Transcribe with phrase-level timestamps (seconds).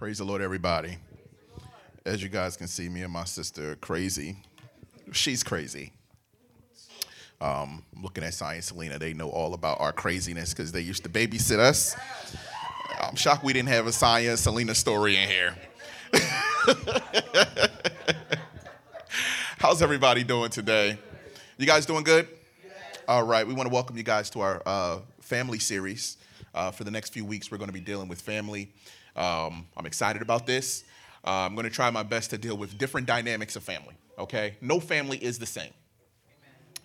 [0.00, 0.96] Praise the Lord, everybody.
[2.06, 4.38] As you guys can see, me and my sister are crazy.
[5.12, 5.92] She's crazy.
[7.38, 11.10] Um, looking at Science Selena, they know all about our craziness because they used to
[11.10, 11.94] babysit us.
[12.98, 15.54] I'm shocked we didn't have a Science Selena story in here.
[19.58, 20.98] How's everybody doing today?
[21.58, 22.26] You guys doing good?
[23.06, 26.16] All right, we want to welcome you guys to our uh, family series.
[26.54, 28.72] Uh, for the next few weeks, we're going to be dealing with family.
[29.16, 30.84] Um, I'm excited about this.
[31.24, 34.56] Uh, I'm going to try my best to deal with different dynamics of family, okay?
[34.60, 35.72] No family is the same.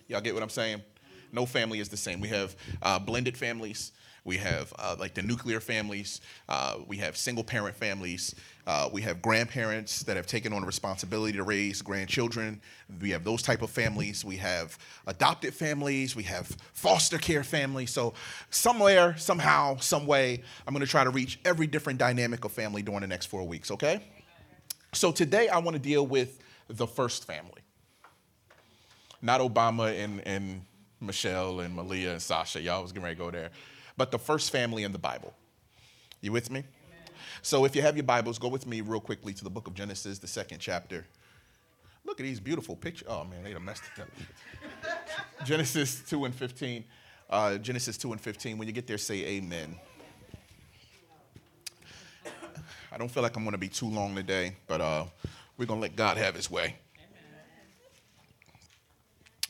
[0.08, 0.82] Y'all get what I'm saying?
[1.32, 2.20] No family is the same.
[2.20, 3.92] We have uh, blended families.
[4.24, 6.20] We have uh, like the nuclear families.
[6.48, 8.34] Uh, we have single parent families.
[8.66, 12.60] Uh, we have grandparents that have taken on the responsibility to raise grandchildren.
[13.00, 14.24] We have those type of families.
[14.24, 16.16] We have adopted families.
[16.16, 17.92] We have foster care families.
[17.92, 18.14] So
[18.50, 22.82] somewhere, somehow, some way, I'm going to try to reach every different dynamic of family
[22.82, 23.70] during the next four weeks.
[23.70, 24.02] Okay.
[24.92, 27.62] So today I want to deal with the first family,
[29.22, 30.62] not Obama and and
[31.00, 32.60] Michelle and Malia and Sasha.
[32.60, 33.50] Y'all was getting ready to go there
[33.96, 35.34] but the first family in the Bible.
[36.20, 36.64] You with me?
[37.46, 39.74] So if you have your Bibles, go with me real quickly to the book of
[39.74, 41.06] Genesis, the second chapter.
[42.04, 43.06] Look at these beautiful pictures.
[43.08, 44.08] Oh man, they done messed it up.
[45.44, 46.82] Genesis 2 and 15.
[47.30, 48.58] Uh, Genesis 2 and 15.
[48.58, 49.76] When you get there, say amen.
[52.90, 55.04] I don't feel like I'm going to be too long today, but uh,
[55.56, 56.74] we're going to let God have his way.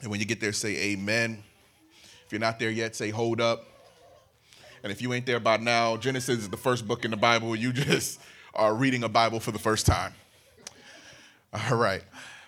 [0.03, 1.43] And when you get there, say amen.
[2.27, 3.65] If you're not there yet, say hold up.
[4.83, 7.57] And if you ain't there by now, Genesis is the first book in the Bible.
[7.57, 8.21] You just
[8.55, 10.15] are reading a Bible for the first time.
[11.53, 12.03] All right.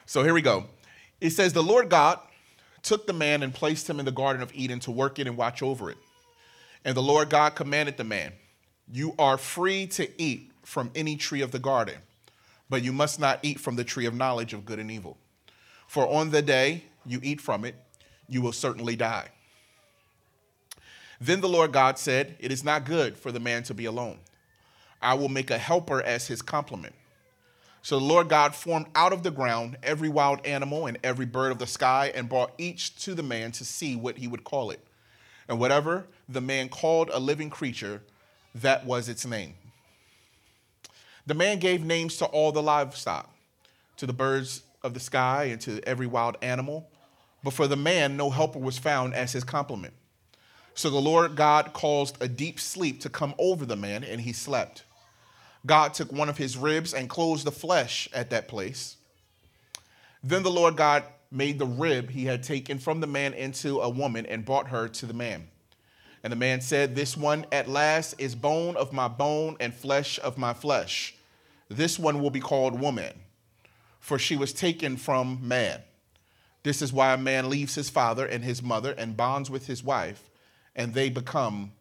[0.06, 0.64] So here we go.
[1.20, 2.18] It says, The Lord God
[2.82, 5.36] took the man and placed him in the Garden of Eden to work it and
[5.36, 5.98] watch over it.
[6.84, 8.32] And the Lord God commanded the man,
[8.90, 11.96] You are free to eat from any tree of the garden,
[12.68, 15.16] but you must not eat from the tree of knowledge of good and evil.
[15.86, 17.74] For on the day you eat from it,
[18.28, 19.28] you will certainly die.
[21.20, 24.18] Then the Lord God said, It is not good for the man to be alone.
[25.02, 26.94] I will make a helper as his complement.
[27.82, 31.52] So the Lord God formed out of the ground every wild animal and every bird
[31.52, 34.70] of the sky and brought each to the man to see what he would call
[34.70, 34.80] it.
[35.48, 38.02] And whatever the man called a living creature,
[38.54, 39.54] that was its name.
[41.26, 43.30] The man gave names to all the livestock,
[43.96, 46.88] to the birds of the sky, and to every wild animal.
[47.42, 49.94] But for the man, no helper was found as his complement.
[50.78, 54.32] So the Lord God caused a deep sleep to come over the man, and he
[54.32, 54.84] slept.
[55.66, 58.96] God took one of his ribs and closed the flesh at that place.
[60.22, 61.02] Then the Lord God
[61.32, 64.86] made the rib he had taken from the man into a woman and brought her
[64.86, 65.48] to the man.
[66.22, 70.20] And the man said, This one at last is bone of my bone and flesh
[70.22, 71.16] of my flesh.
[71.68, 73.14] This one will be called woman,
[73.98, 75.80] for she was taken from man.
[76.62, 79.82] This is why a man leaves his father and his mother and bonds with his
[79.82, 80.27] wife
[80.78, 81.72] and they become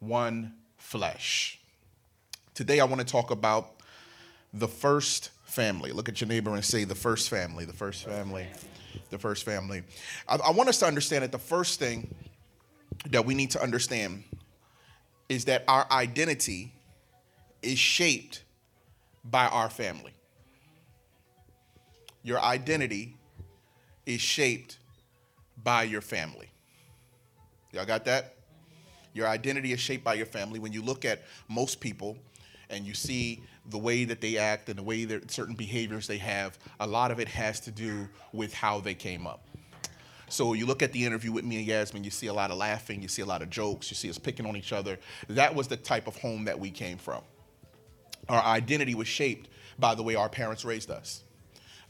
[0.00, 1.60] one flesh.
[2.54, 3.74] Today, I want to talk about
[4.52, 5.92] the first family.
[5.92, 8.46] Look at your neighbor and say, the first family, the first family,
[9.10, 9.82] the first family.
[10.26, 12.12] I, I want us to understand that the first thing
[13.10, 14.24] that we need to understand
[15.28, 16.72] is that our identity
[17.62, 18.42] is shaped
[19.24, 20.14] by our family.
[22.22, 23.16] Your identity
[24.06, 24.78] is shaped
[25.62, 26.51] by your family.
[27.72, 28.34] Y'all got that?
[29.14, 30.58] Your identity is shaped by your family.
[30.58, 32.16] When you look at most people
[32.70, 36.18] and you see the way that they act and the way that certain behaviors they
[36.18, 39.46] have, a lot of it has to do with how they came up.
[40.28, 42.56] So you look at the interview with me and Yasmin, you see a lot of
[42.56, 44.98] laughing, you see a lot of jokes, you see us picking on each other.
[45.28, 47.22] That was the type of home that we came from.
[48.30, 51.22] Our identity was shaped by the way our parents raised us.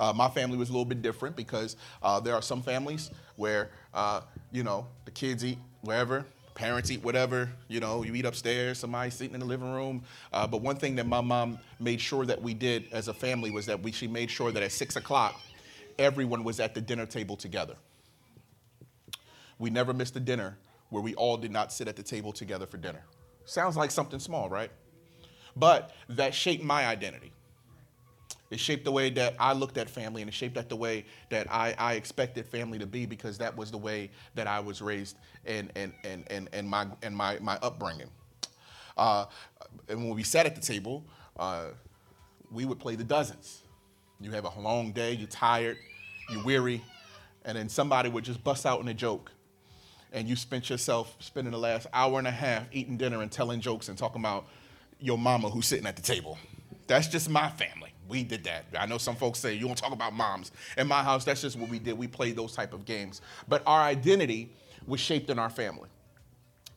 [0.01, 3.71] Uh, my family was a little bit different because uh, there are some families where,
[3.95, 6.25] uh, you know, the kids eat wherever,
[6.55, 10.03] parents eat whatever, you know, you eat upstairs, somebody's sitting in the living room.
[10.33, 13.51] Uh, but one thing that my mom made sure that we did as a family
[13.51, 15.39] was that we, she made sure that at six o'clock,
[15.99, 17.77] everyone was at the dinner table together.
[19.59, 20.57] We never missed a dinner
[20.89, 23.05] where we all did not sit at the table together for dinner.
[23.45, 24.71] Sounds like something small, right?
[25.55, 27.33] But that shaped my identity.
[28.53, 31.07] It shaped the way that I looked at family and it shaped that the way
[31.31, 34.83] that I, I expected family to be because that was the way that I was
[34.83, 35.17] raised
[35.47, 38.11] and, and, and, and, and, my, and my, my upbringing.
[38.99, 39.25] Uh,
[39.89, 41.03] and when we sat at the table,
[41.39, 41.69] uh,
[42.51, 43.63] we would play the dozens.
[44.21, 45.79] You have a long day, you're tired,
[46.29, 46.85] you're weary,
[47.47, 49.33] and then somebody would just bust out in a joke.
[50.13, 53.63] And you spent yourself spending the last hour and a half eating dinner and telling
[53.63, 54.47] jokes and talking about
[55.01, 56.39] your mama who's sitting at the table.
[56.87, 57.82] That's just my family.
[58.09, 58.67] We did that.
[58.79, 60.53] I know some folks say you won't talk about moms.
[60.77, 61.97] In my house, that's just what we did.
[61.97, 63.21] We played those type of games.
[63.49, 64.53] But our identity
[64.87, 65.89] was shaped in our family.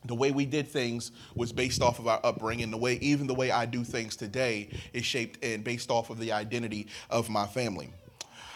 [0.06, 2.70] The way we did things was based off of our upbringing.
[2.70, 6.20] The way, even the way I do things today, is shaped and based off of
[6.20, 7.90] the identity of my family.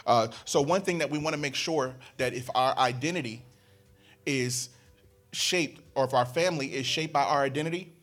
[0.05, 3.43] Uh, so one thing that we want to make sure that if our identity
[4.25, 4.69] is
[5.31, 7.93] shaped, or if our family is shaped by our identity,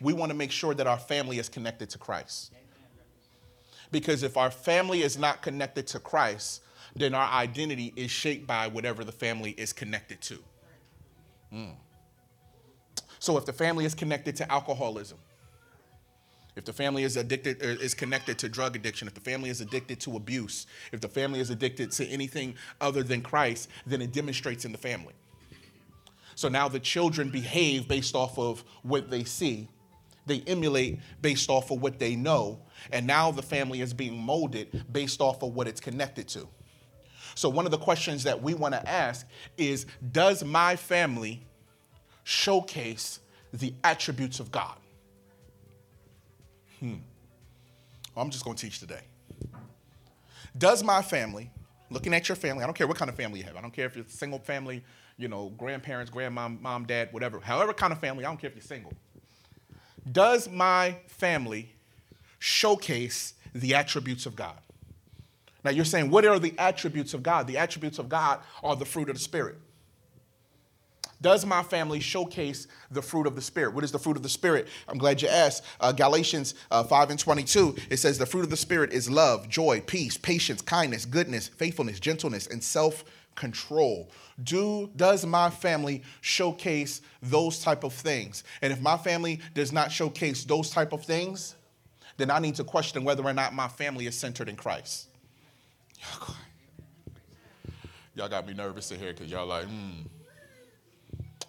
[0.00, 2.52] we want to make sure that our family is connected to Christ.
[3.94, 6.62] Because if our family is not connected to Christ,
[6.96, 10.38] then our identity is shaped by whatever the family is connected to.
[11.52, 11.74] Mm.
[13.20, 15.18] So if the family is connected to alcoholism,
[16.56, 19.60] if the family is addicted er, is connected to drug addiction, if the family is
[19.60, 24.12] addicted to abuse, if the family is addicted to anything other than Christ, then it
[24.12, 25.14] demonstrates in the family.
[26.34, 29.68] So now the children behave based off of what they see.
[30.26, 32.60] They emulate based off of what they know.
[32.92, 36.48] And now the family is being molded based off of what it's connected to.
[37.34, 39.26] So, one of the questions that we want to ask
[39.56, 41.42] is Does my family
[42.22, 43.20] showcase
[43.52, 44.76] the attributes of God?
[46.80, 46.96] Hmm.
[48.14, 49.02] Well, I'm just going to teach today.
[50.56, 51.50] Does my family,
[51.90, 53.72] looking at your family, I don't care what kind of family you have, I don't
[53.72, 54.84] care if you're a single family,
[55.16, 58.54] you know, grandparents, grandmom, mom, dad, whatever, however kind of family, I don't care if
[58.54, 58.92] you're single.
[60.10, 61.72] Does my family
[62.38, 64.58] showcase the attributes of God?
[65.64, 67.46] Now you're saying, what are the attributes of God?
[67.46, 69.56] The attributes of God are the fruit of the Spirit.
[71.22, 73.72] Does my family showcase the fruit of the Spirit?
[73.72, 74.68] What is the fruit of the Spirit?
[74.86, 75.64] I'm glad you asked.
[75.80, 79.48] Uh, Galatians uh, 5 and 22, it says, The fruit of the Spirit is love,
[79.48, 83.04] joy, peace, patience, kindness, goodness, faithfulness, gentleness, and self
[83.34, 84.10] control.
[84.42, 88.44] Do does my family showcase those type of things?
[88.62, 91.54] And if my family does not showcase those type of things,
[92.16, 95.08] then I need to question whether or not my family is centered in Christ.
[98.14, 100.02] Y'all got me nervous in here because y'all like, hmm.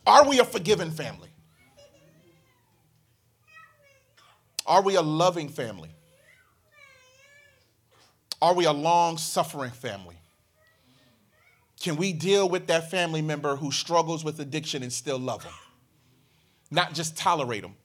[0.08, 1.30] Are we a forgiven family?
[4.66, 5.90] Are we a loving family?
[8.42, 10.18] Are we a long suffering family?
[11.80, 15.54] Can we deal with that family member who struggles with addiction and still love them?
[16.72, 17.76] Not just tolerate them,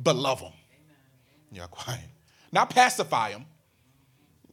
[0.00, 0.52] but love them.
[1.50, 2.00] Yeah, quiet.
[2.52, 3.46] Not pacify them.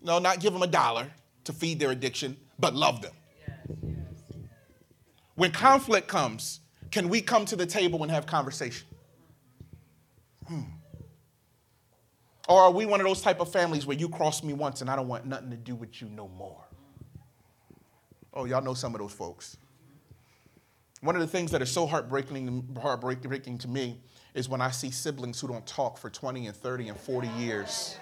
[0.01, 1.07] No, not give them a dollar
[1.43, 3.13] to feed their addiction, but love them.
[3.47, 3.97] Yes, yes.
[5.35, 6.61] When conflict comes,
[6.91, 8.87] can we come to the table and have conversation?
[10.47, 10.61] Hmm.
[12.47, 14.89] Or are we one of those type of families where you cross me once and
[14.89, 16.63] I don't want nothing to do with you no more?
[18.33, 19.57] Oh, y'all know some of those folks.
[21.01, 23.99] One of the things that is so heartbreaking, heartbreaking to me
[24.33, 27.95] is when I see siblings who don't talk for 20 and 30 and 40 years.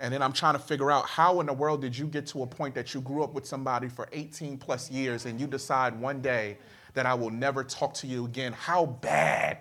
[0.00, 2.42] And then I'm trying to figure out how in the world did you get to
[2.42, 5.98] a point that you grew up with somebody for 18 plus years and you decide
[6.00, 6.58] one day
[6.94, 8.52] that I will never talk to you again?
[8.52, 9.58] How bad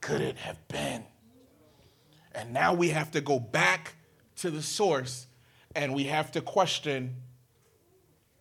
[0.00, 1.04] could it have been?
[2.34, 3.94] And now we have to go back
[4.36, 5.26] to the source
[5.74, 7.16] and we have to question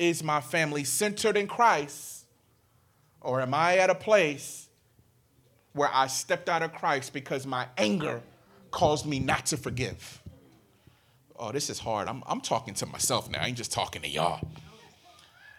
[0.02, 2.26] is my family centered in Christ?
[3.22, 4.68] Or am I at a place
[5.74, 8.22] where I stepped out of Christ because my anger
[8.72, 10.20] caused me not to forgive?
[11.38, 12.08] Oh, this is hard.
[12.08, 13.42] I'm, I'm talking to myself now.
[13.42, 14.42] I ain't just talking to y'all.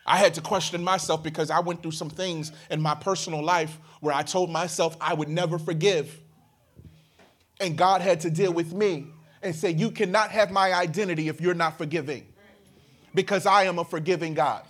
[0.04, 3.78] I had to question myself because I went through some things in my personal life
[4.00, 6.18] where I told myself I would never forgive.
[7.60, 9.06] And God had to deal with me
[9.40, 12.26] and say, You cannot have my identity if you're not forgiving
[13.14, 14.64] because I am a forgiving God.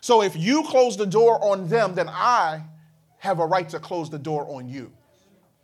[0.00, 2.62] So if you close the door on them, then I
[3.18, 4.92] have a right to close the door on you.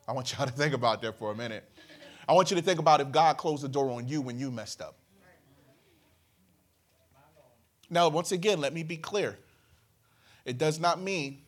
[0.09, 1.65] I want y'all to think about that for a minute.
[2.29, 4.51] I want you to think about if God closed the door on you when you
[4.51, 4.97] messed up.
[7.89, 9.39] Now, once again, let me be clear.
[10.45, 11.43] It does not mean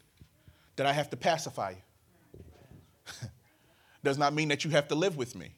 [0.77, 2.45] that I have to pacify you.
[4.05, 5.53] does not mean that you have to live with me.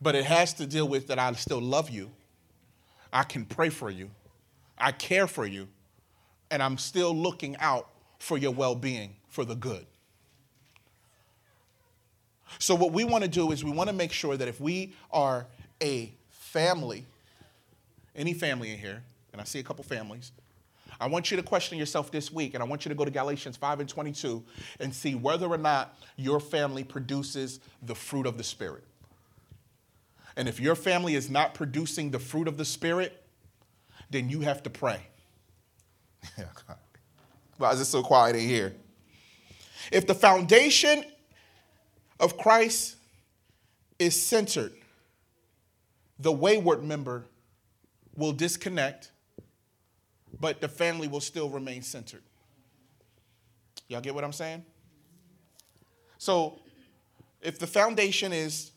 [0.00, 2.10] But it has to deal with that I still love you.
[3.12, 4.10] I can pray for you.
[4.76, 5.68] I care for you.
[6.50, 7.88] And I'm still looking out
[8.18, 9.86] for your well being, for the good.
[12.58, 14.94] So, what we want to do is we want to make sure that if we
[15.10, 15.46] are
[15.82, 17.04] a family,
[18.16, 19.02] any family in here,
[19.32, 20.32] and I see a couple families,
[21.00, 23.10] I want you to question yourself this week, and I want you to go to
[23.10, 24.42] Galatians 5 and 22
[24.80, 28.84] and see whether or not your family produces the fruit of the Spirit.
[30.38, 33.24] And if your family is not producing the fruit of the Spirit,
[34.08, 35.00] then you have to pray.
[37.58, 38.72] Why is it so quiet in here?
[39.90, 41.04] If the foundation
[42.20, 42.94] of Christ
[43.98, 44.72] is centered,
[46.20, 47.24] the wayward member
[48.14, 49.10] will disconnect,
[50.38, 52.22] but the family will still remain centered.
[53.88, 54.64] Y'all get what I'm saying?
[56.18, 56.60] So,
[57.42, 58.70] if the foundation is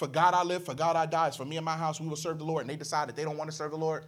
[0.00, 2.08] for God I live, for God I die, it's for me and my house, we
[2.08, 4.06] will serve the Lord, and they decide that they don't want to serve the Lord,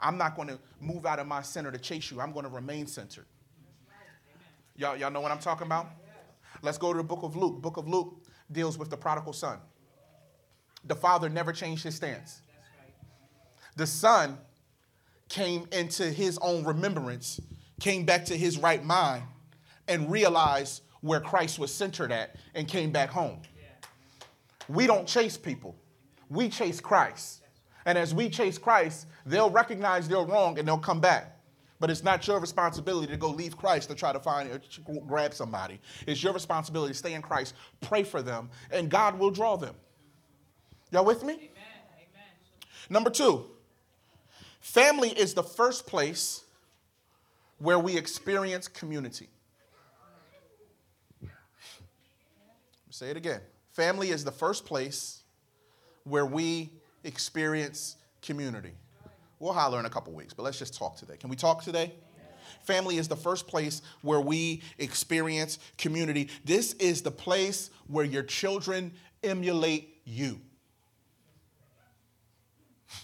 [0.00, 2.20] I'm not going to move out of my center to chase you.
[2.20, 3.26] I'm going to remain centered.
[4.76, 5.88] Y'all, y'all know what I'm talking about?
[6.62, 7.60] Let's go to the book of Luke.
[7.60, 8.14] Book of Luke
[8.52, 9.58] deals with the prodigal son.
[10.84, 12.40] The father never changed his stance.
[13.74, 14.38] The son
[15.28, 17.40] came into his own remembrance,
[17.80, 19.24] came back to his right mind,
[19.88, 23.40] and realized where Christ was centered at and came back home.
[24.72, 25.76] We don't chase people,
[26.28, 27.40] we chase Christ.
[27.84, 31.36] And as we chase Christ, they'll recognize they're wrong and they'll come back.
[31.80, 35.04] But it's not your responsibility to go leave Christ to try to find uh, or
[35.04, 35.80] grab somebody.
[36.06, 39.74] It's your responsibility to stay in Christ, pray for them, and God will draw them.
[40.92, 41.34] Y'all with me?
[41.34, 41.50] Amen.
[42.88, 43.46] Number two,
[44.60, 46.44] family is the first place
[47.58, 49.28] where we experience community.
[52.90, 53.40] Say it again.
[53.72, 55.22] Family is the first place
[56.04, 56.70] where we
[57.04, 58.72] experience community.
[59.38, 61.16] We'll holler in a couple weeks, but let's just talk today.
[61.16, 61.94] Can we talk today?
[62.64, 66.28] Family is the first place where we experience community.
[66.44, 68.92] This is the place where your children
[69.24, 70.38] emulate you.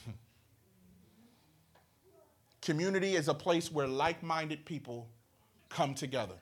[2.61, 5.09] community is a place where like minded people
[5.71, 6.37] come together.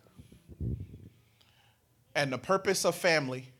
[2.14, 3.52] And the purpose of family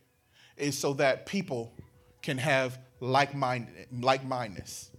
[0.57, 1.73] is so that people
[2.21, 4.91] can have like mindedness.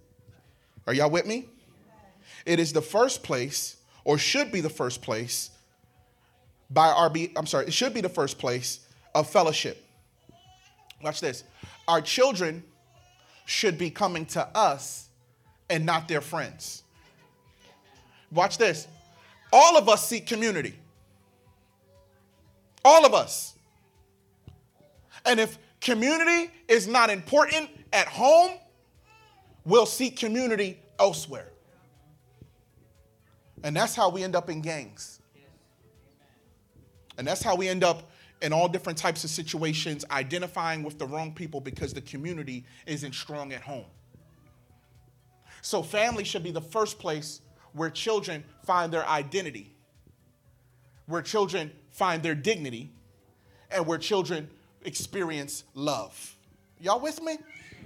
[0.86, 1.48] Are y'all with me?
[2.46, 5.50] It is the first place, or should be the first place,
[6.70, 8.80] by RB, I'm sorry, it should be the first place
[9.14, 9.84] of fellowship.
[11.02, 11.44] Watch this.
[11.86, 12.62] Our children
[13.46, 15.08] should be coming to us
[15.70, 16.82] and not their friends.
[18.30, 18.86] Watch this.
[19.52, 20.74] All of us seek community.
[22.84, 23.54] All of us.
[25.28, 28.52] And if community is not important at home,
[29.64, 31.50] we'll seek community elsewhere.
[33.62, 35.20] And that's how we end up in gangs.
[37.18, 41.06] And that's how we end up in all different types of situations, identifying with the
[41.06, 43.84] wrong people because the community isn't strong at home.
[45.60, 47.42] So, family should be the first place
[47.72, 49.74] where children find their identity,
[51.06, 52.92] where children find their dignity,
[53.70, 54.48] and where children
[54.84, 56.36] experience love.
[56.80, 57.36] Y'all with me?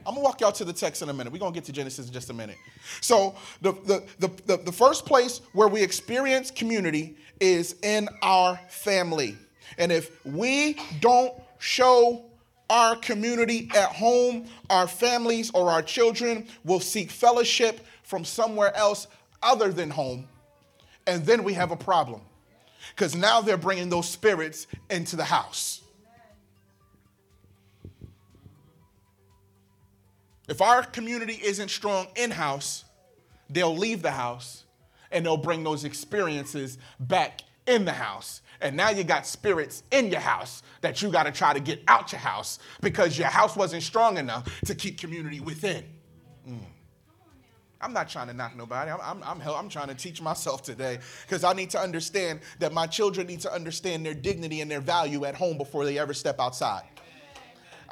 [0.04, 1.32] I'm gonna walk y'all to the text in a minute.
[1.32, 2.56] We're gonna get to Genesis in just a minute.
[3.00, 8.58] So, the, the, the, the, the first place where we experience community is in our
[8.68, 9.36] family.
[9.78, 12.24] And if we don't show
[12.68, 19.06] our community at home, our families or our children will seek fellowship from somewhere else
[19.42, 20.26] other than home.
[21.06, 22.22] And then we have a problem
[22.94, 25.81] because now they're bringing those spirits into the house.
[30.48, 32.84] If our community isn't strong in house,
[33.48, 34.64] they'll leave the house
[35.10, 38.42] and they'll bring those experiences back in the house.
[38.60, 41.82] And now you got spirits in your house that you got to try to get
[41.88, 45.84] out your house because your house wasn't strong enough to keep community within.
[46.48, 46.58] Mm.
[47.80, 48.92] I'm not trying to knock nobody.
[48.92, 52.72] I'm, I'm, I'm, I'm trying to teach myself today because I need to understand that
[52.72, 56.14] my children need to understand their dignity and their value at home before they ever
[56.14, 56.84] step outside.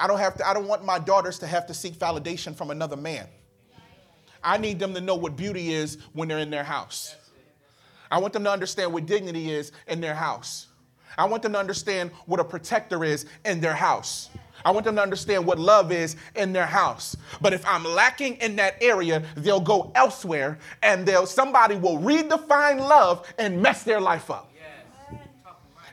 [0.00, 2.70] I don't have to, I don't want my daughters to have to seek validation from
[2.70, 3.26] another man.
[4.42, 7.16] I need them to know what beauty is when they're in their house.
[8.10, 10.68] I want them to understand what dignity is in their house.
[11.18, 14.30] I want them to understand what a protector is in their house.
[14.64, 17.16] I want them to understand what love is in their house.
[17.42, 22.78] But if I'm lacking in that area, they'll go elsewhere and they'll somebody will redefine
[22.78, 24.49] love and mess their life up.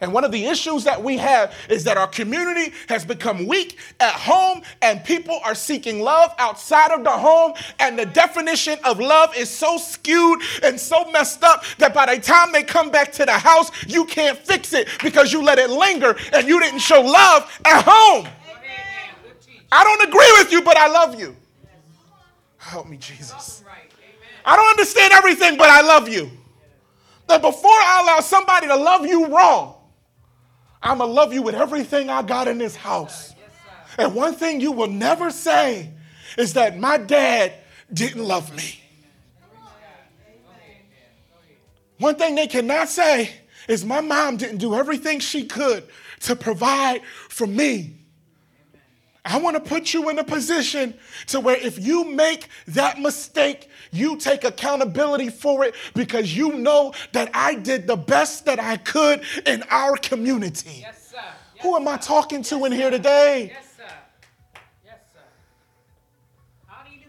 [0.01, 3.77] And one of the issues that we have is that our community has become weak
[3.99, 7.53] at home and people are seeking love outside of the home.
[7.79, 12.21] And the definition of love is so skewed and so messed up that by the
[12.21, 15.69] time they come back to the house, you can't fix it because you let it
[15.69, 18.27] linger and you didn't show love at home.
[19.71, 21.35] I don't agree with you, but I love you.
[22.57, 23.63] Help me, Jesus.
[24.45, 26.31] I don't understand everything, but I love you.
[27.27, 29.76] That before I allow somebody to love you wrong,
[30.81, 33.33] I'm going to love you with everything I got in this house.
[33.97, 35.91] And one thing you will never say
[36.37, 37.53] is that my dad
[37.91, 38.81] didn't love me.
[41.99, 43.31] One thing they cannot say
[43.67, 45.83] is my mom didn't do everything she could
[46.21, 47.95] to provide for me.
[49.25, 50.93] I want to put you in a position
[51.27, 56.93] to where if you make that mistake, you take accountability for it because you know
[57.13, 60.79] that I did the best that I could in our community.
[60.81, 61.17] Yes, sir.
[61.55, 63.51] Yes, Who am I talking to yes, in here today?
[63.53, 63.83] Yes, sir.
[64.85, 65.19] Yes, sir.
[66.67, 67.05] Hallelujah.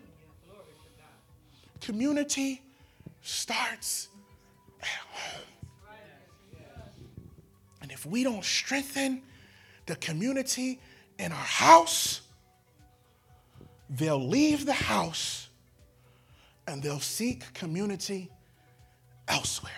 [0.47, 1.81] Glory to God.
[1.81, 2.63] Community
[3.23, 4.09] starts
[4.81, 5.43] at home.
[7.83, 9.23] And if we don't strengthen
[9.87, 10.81] the community
[11.19, 12.21] in our house,
[13.89, 15.48] they'll leave the house
[16.69, 18.31] and they'll seek community
[19.27, 19.73] elsewhere.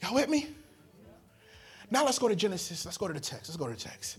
[0.00, 0.48] Y'all with me?
[1.90, 2.84] Now let's go to Genesis.
[2.84, 3.48] Let's go to the text.
[3.48, 4.18] Let's go to the text.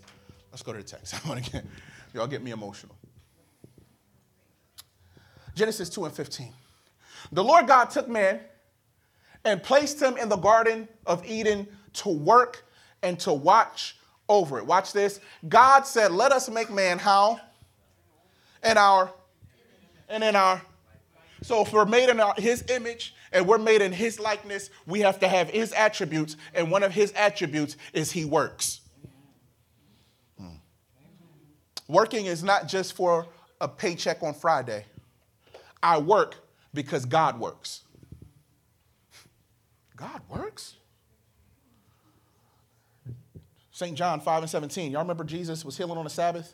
[0.52, 1.16] Let's go to the text.
[1.26, 1.66] I want to get
[2.14, 2.96] y'all get me emotional.
[5.56, 6.52] Genesis 2 and 15.
[7.32, 8.40] The Lord God took man
[9.46, 12.66] and placed him in the Garden of Eden to work
[13.02, 13.98] and to watch
[14.30, 14.66] over it.
[14.66, 15.20] Watch this.
[15.48, 17.40] God said, Let us make man how?
[18.64, 19.12] In our,
[20.10, 20.62] and in our.
[21.44, 25.20] So if we're made in his image and we're made in his likeness, we have
[25.20, 26.38] to have his attributes.
[26.54, 28.80] And one of his attributes is he works.
[30.40, 30.56] Hmm.
[31.90, 33.28] Working is not just for
[33.60, 34.86] a paycheck on Friday.
[35.82, 36.38] I work
[36.74, 37.82] because God works.
[39.98, 40.78] God works?
[43.72, 43.98] St.
[43.98, 44.94] John 5 and 17.
[44.94, 46.54] Y'all remember Jesus was healing on the Sabbath?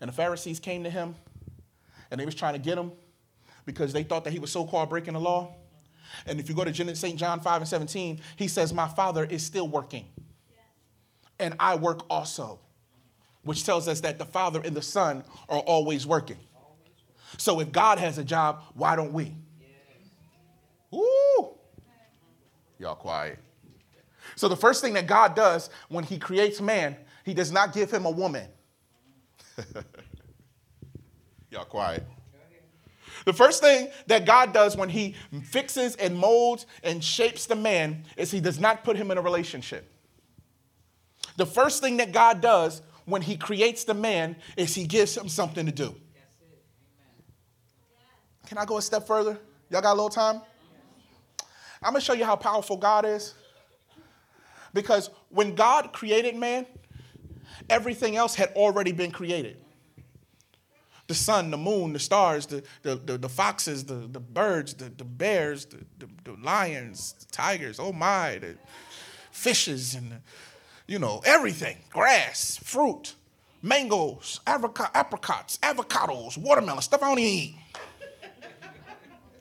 [0.00, 1.14] And the Pharisees came to him
[2.10, 2.90] and they was trying to get him
[3.70, 5.54] because they thought that he was so-called breaking the law.
[6.26, 7.16] And if you go to St.
[7.16, 10.06] John 5 and 17, he says, My father is still working.
[11.38, 12.58] And I work also.
[13.42, 16.36] Which tells us that the Father and the Son are always working.
[17.38, 19.34] So if God has a job, why don't we?
[20.92, 21.54] Ooh.
[22.78, 23.38] Y'all quiet.
[24.36, 27.90] So, the first thing that God does when He creates man, He does not give
[27.90, 28.48] him a woman.
[31.50, 32.04] Y'all quiet.
[33.24, 38.04] The first thing that God does when He fixes and molds and shapes the man
[38.16, 39.90] is He does not put him in a relationship.
[41.36, 45.28] The first thing that God does when He creates the man is He gives him
[45.28, 45.94] something to do.
[48.46, 49.38] Can I go a step further?
[49.70, 50.40] Y'all got a little time?
[51.82, 53.34] I'm gonna show you how powerful God is.
[54.74, 56.66] Because when God created man,
[57.68, 59.56] everything else had already been created.
[61.10, 64.90] The sun, the moon, the stars, the, the, the, the foxes, the, the birds, the,
[64.90, 68.54] the bears, the, the, the lions, the tigers, oh my, the
[69.32, 70.16] fishes, and the,
[70.86, 73.16] you know, everything grass, fruit,
[73.60, 77.54] mangoes, apricots, avocados, watermelon, stuff I don't even eat.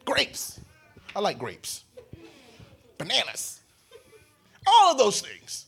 [0.05, 0.59] grapes.
[1.15, 1.83] I like grapes.
[2.97, 3.59] Bananas.
[4.65, 5.67] All of those things.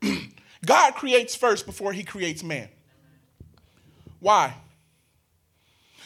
[0.64, 2.70] God creates first before he creates man.
[4.18, 4.54] Why?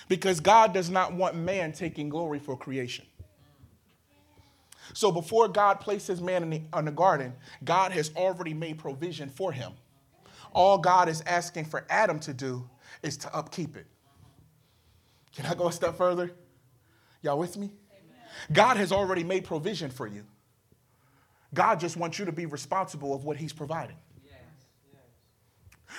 [0.08, 3.04] Because God does not want man taking glory for creation.
[4.92, 9.28] So before God places man in the, in the garden, God has already made provision
[9.28, 9.72] for him.
[10.52, 12.68] All God is asking for Adam to do
[13.02, 13.86] is to upkeep it.
[15.34, 16.30] Can I go a step further?
[17.20, 17.72] Y'all with me?
[18.52, 20.24] God has already made provision for you.
[21.52, 23.96] God just wants you to be responsible of what he's providing.
[24.24, 24.34] Yes,
[24.92, 25.02] yes.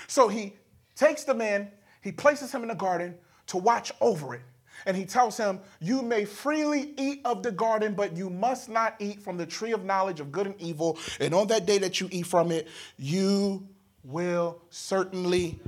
[0.08, 0.54] So he
[0.96, 3.16] takes the man, he places him in the garden
[3.48, 4.42] to watch over it.
[4.86, 8.96] And he tells him, You may freely eat of the garden, but you must not
[9.00, 10.98] eat from the tree of knowledge of good and evil.
[11.20, 13.68] And on that day that you eat from it, you
[14.04, 15.60] will certainly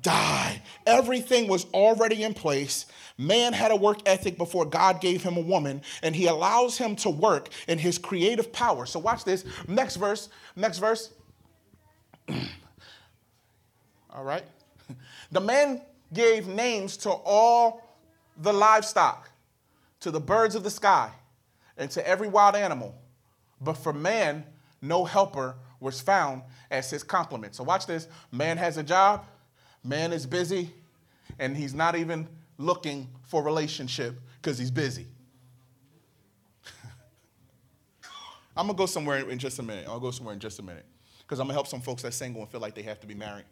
[0.00, 0.62] die.
[0.86, 2.86] Everything was already in place.
[3.18, 6.96] Man had a work ethic before God gave him a woman, and he allows him
[6.96, 8.86] to work in his creative power.
[8.86, 9.44] So, watch this.
[9.68, 10.30] Next verse.
[10.56, 11.10] Next verse.
[14.10, 14.44] all right.
[15.30, 17.96] The man gave names to all
[18.36, 19.30] the livestock,
[20.00, 21.10] to the birds of the sky,
[21.76, 22.94] and to every wild animal.
[23.60, 24.44] But for man,
[24.80, 27.54] no helper was found as his complement.
[27.54, 28.08] So, watch this.
[28.30, 29.26] Man has a job
[29.84, 30.70] Man is busy
[31.38, 35.06] and he's not even looking for relationship because he's busy.
[38.56, 39.86] I'm gonna go somewhere in just a minute.
[39.88, 40.84] I'll go somewhere in just a minute
[41.20, 43.14] because I'm gonna help some folks that's single and feel like they have to be
[43.14, 43.46] married.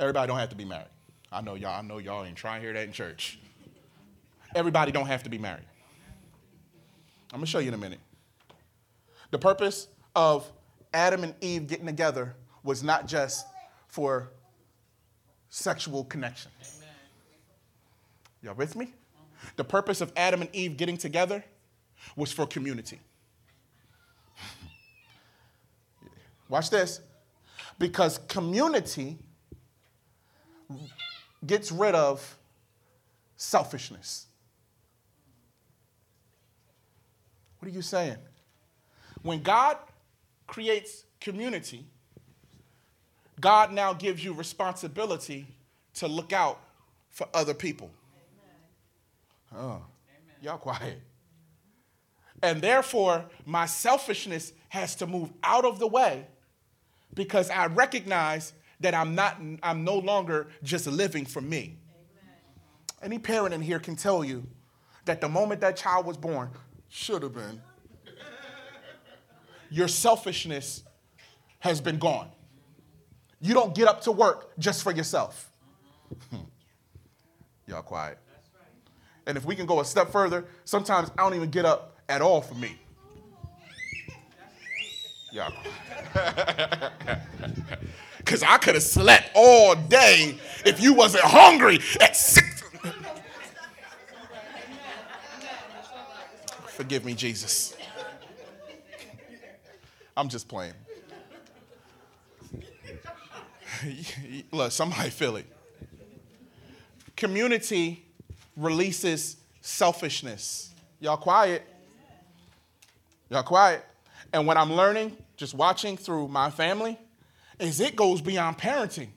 [0.00, 0.88] Everybody don't have to be married.
[1.30, 1.78] I know y'all.
[1.78, 3.38] I know y'all ain't trying to hear that in church.
[4.54, 5.66] Everybody don't have to be married.
[7.32, 8.00] I'm gonna show you in a minute.
[9.30, 10.50] The purpose of
[10.94, 12.34] Adam and Eve getting together
[12.64, 13.46] was not just
[13.88, 14.30] for
[15.50, 16.50] sexual connection.
[16.60, 16.94] Amen.
[18.42, 18.94] Y'all with me?
[19.56, 21.44] The purpose of Adam and Eve getting together
[22.16, 23.00] was for community.
[26.48, 27.00] Watch this.
[27.78, 29.18] Because community
[31.44, 32.36] gets rid of
[33.36, 34.26] selfishness.
[37.58, 38.16] What are you saying?
[39.22, 39.76] When God
[40.46, 41.84] creates community,
[43.40, 45.46] God now gives you responsibility
[45.94, 46.58] to look out
[47.08, 47.90] for other people.
[49.56, 49.82] Oh,
[50.42, 51.00] y'all quiet.
[52.42, 56.26] And therefore, my selfishness has to move out of the way
[57.14, 61.78] because I recognize that I'm not I'm no longer just living for me.
[62.22, 62.34] Amen.
[63.02, 64.46] Any parent in here can tell you
[65.04, 66.50] that the moment that child was born
[66.88, 67.60] should have been
[69.70, 70.82] your selfishness
[71.60, 72.28] has been gone.
[73.40, 75.50] You don't get up to work just for yourself.
[77.66, 78.18] Y'all quiet.
[79.26, 82.20] And if we can go a step further, sometimes I don't even get up at
[82.20, 82.76] all for me.
[85.32, 85.52] Y'all
[88.30, 92.62] Because I could have slept all day if you wasn't hungry at six.
[96.68, 97.76] Forgive me, Jesus.
[100.16, 100.74] I'm just playing.
[104.52, 105.46] Look, somebody feel it.
[107.16, 108.04] Community
[108.56, 110.72] releases selfishness.
[111.00, 111.64] Y'all quiet.
[113.28, 113.84] Y'all quiet.
[114.32, 116.96] And what I'm learning, just watching through my family,
[117.60, 119.08] is it goes beyond parenting.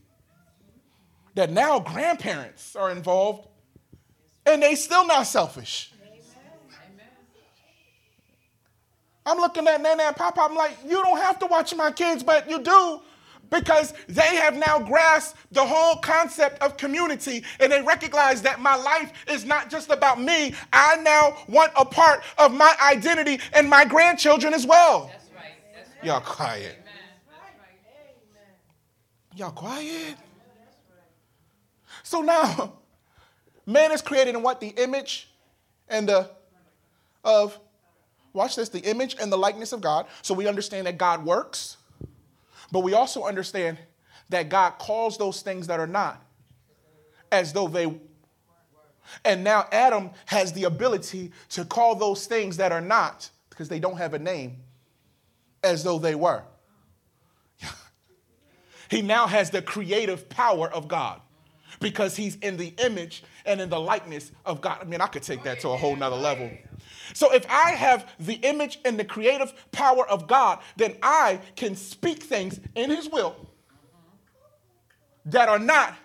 [1.36, 3.47] That now grandparents are involved
[4.45, 5.91] and they still not selfish.
[9.25, 12.23] I'm looking at Nana and Papa, I'm like, you don't have to watch my kids,
[12.23, 12.99] but you do
[13.49, 18.75] because they have now grasped the whole concept of community and they recognize that my
[18.75, 20.53] life is not just about me.
[20.73, 25.12] I now want a part of my identity and my grandchildren as well.
[25.12, 25.53] That's right.
[25.75, 26.06] That's right.
[26.06, 26.83] Y'all quiet.
[29.36, 30.15] Y'all quiet.
[32.04, 32.74] So now,
[33.65, 34.60] man is created in what?
[34.60, 35.30] The image
[35.88, 36.30] and the
[37.24, 37.60] of
[38.34, 40.08] watch this, the image and the likeness of God.
[40.22, 41.78] So we understand that God works.
[42.72, 43.78] But we also understand
[44.30, 46.22] that God calls those things that are not
[47.32, 47.93] as though they
[49.26, 53.80] and now Adam has the ability to call those things that are not because they
[53.80, 54.58] don't have a name
[55.63, 56.43] as though they were.
[58.93, 61.19] He now has the creative power of God
[61.79, 64.77] because he's in the image and in the likeness of God.
[64.82, 66.49] I mean, I could take that to a whole nother level.
[67.13, 71.75] So if I have the image and the creative power of God, then I can
[71.75, 73.36] speak things in His will
[75.25, 75.95] that are not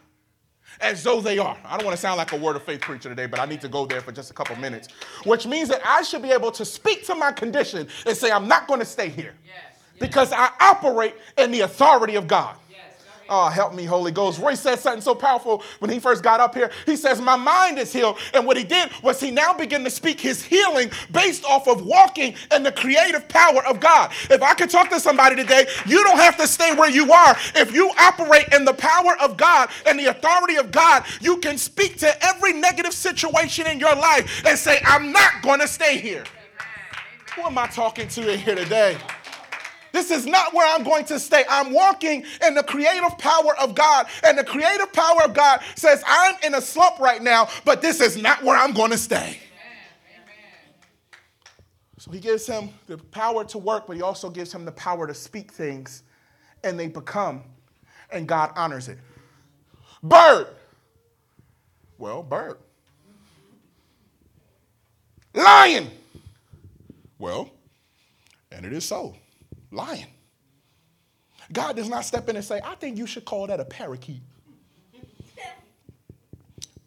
[0.81, 1.59] as though they are.
[1.65, 3.61] I don't want to sound like a word of faith preacher today, but I need
[3.61, 4.89] to go there for just a couple minutes,
[5.25, 8.49] which means that I should be able to speak to my condition and say, I'm
[8.49, 10.01] not going to stay here yes, yes.
[10.01, 12.57] because I operate in the authority of God.
[13.31, 14.41] Oh, help me, Holy Ghost.
[14.41, 16.71] Roy said something so powerful when he first got up here.
[16.87, 18.17] He says, My mind is healed.
[18.33, 21.85] And what he did was he now began to speak his healing based off of
[21.85, 24.13] walking and the creative power of God.
[24.31, 27.37] If I could talk to somebody today, you don't have to stay where you are.
[27.55, 31.59] If you operate in the power of God and the authority of God, you can
[31.59, 35.99] speak to every negative situation in your life and say, I'm not going to stay
[35.99, 36.25] here.
[37.37, 38.97] Who am I talking to in here today?
[39.93, 41.45] This is not where I'm going to stay.
[41.49, 44.07] I'm walking in the creative power of God.
[44.25, 48.01] And the creative power of God says, I'm in a slump right now, but this
[48.01, 49.39] is not where I'm going to stay.
[51.99, 55.07] So he gives him the power to work, but he also gives him the power
[55.07, 56.05] to speak things,
[56.63, 57.43] and they become,
[58.13, 58.99] and God honors it.
[60.03, 60.47] Bird.
[61.99, 62.59] Well, bird.
[65.35, 65.91] Lion.
[67.19, 67.51] Well,
[68.53, 69.17] and it is so
[69.71, 70.07] lion.
[71.53, 74.23] God does not step in and say, I think you should call that a parakeet.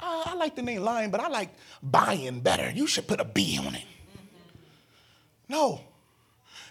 [0.04, 2.72] Uh, I like the name lion, but I like buying better.
[2.72, 3.84] You should put a B on it.
[5.48, 5.80] No.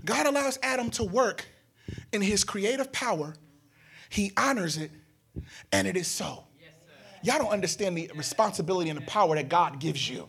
[0.04, 1.46] God allows Adam to work
[2.12, 3.36] in his creative power.
[4.08, 4.90] He honors it,
[5.70, 6.42] and it is so.
[7.22, 10.28] Y'all don't understand the responsibility and the power that God gives you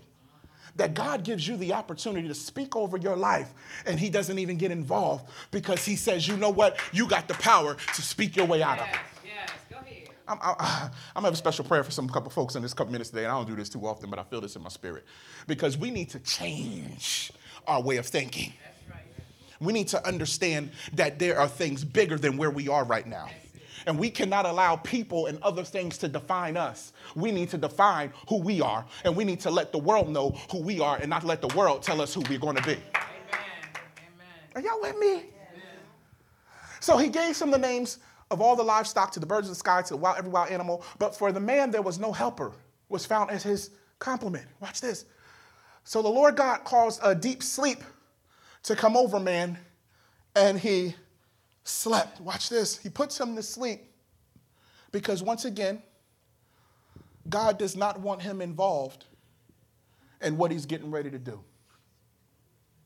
[0.76, 3.54] that God gives you the opportunity to speak over your life
[3.86, 6.78] and He doesn't even get involved because He says, you know what?
[6.92, 9.02] You got the power to speak your way out yes, of it.
[9.26, 10.10] Yes, go ahead.
[10.28, 12.92] I'm, I'm, I'm gonna have a special prayer for some couple folks in this couple
[12.92, 14.70] minutes today, and I don't do this too often, but I feel this in my
[14.70, 15.06] spirit
[15.48, 17.32] because we need to change
[17.68, 18.54] our way of thinking.
[19.60, 23.30] We need to understand that there are things bigger than where we are right now.
[23.86, 26.94] And we cannot allow people and other things to define us.
[27.16, 30.38] We need to define who we are, and we need to let the world know
[30.52, 32.74] who we are and not let the world tell us who we're going to be.
[32.74, 32.82] Amen.
[33.98, 34.56] Amen.
[34.56, 35.26] Are y'all with me?
[36.80, 38.00] So he gave some of the names
[38.32, 40.50] of all the livestock to the birds of the sky to the wild, every wild
[40.50, 40.84] animal.
[40.98, 42.54] But for the man, there was no helper,
[42.90, 44.48] was found as his complement.
[44.60, 45.06] Watch this.
[45.84, 47.84] So the Lord God caused a deep sleep
[48.64, 49.60] to come over man,
[50.36, 50.96] and he
[51.64, 52.20] slept.
[52.22, 52.78] Watch this.
[52.78, 53.82] He puts him to sleep
[54.92, 55.82] because once again,
[57.30, 59.06] God does not want him involved
[60.22, 61.40] in what he's getting ready to do.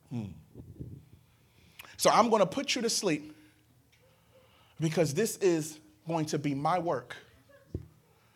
[0.10, 0.26] Hmm.
[1.98, 3.36] So I'm going to put you to sleep
[4.80, 7.16] because this is going to be my work.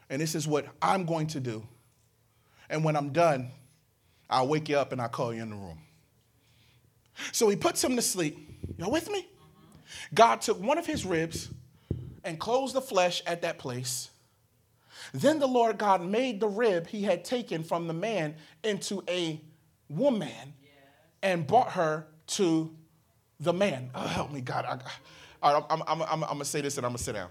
[0.09, 1.67] And this is what I'm going to do.
[2.69, 3.51] And when I'm done,
[4.29, 5.79] I'll wake you up and I'll call you in the room.
[7.31, 8.37] So he puts him to sleep.
[8.77, 9.27] Y'all with me?
[10.13, 11.49] God took one of his ribs
[12.23, 14.09] and closed the flesh at that place.
[15.13, 19.41] Then the Lord God made the rib he had taken from the man into a
[19.87, 20.53] woman
[21.23, 22.75] and brought her to
[23.39, 23.89] the man.
[23.95, 24.83] Oh, help me, God.
[25.41, 27.13] I, am I'm, I'm, I'm, I'm going to say this and I'm going to sit
[27.13, 27.29] down.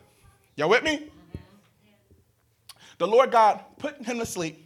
[0.57, 1.11] Y'all with me?
[2.99, 4.65] The Lord God put him to sleep,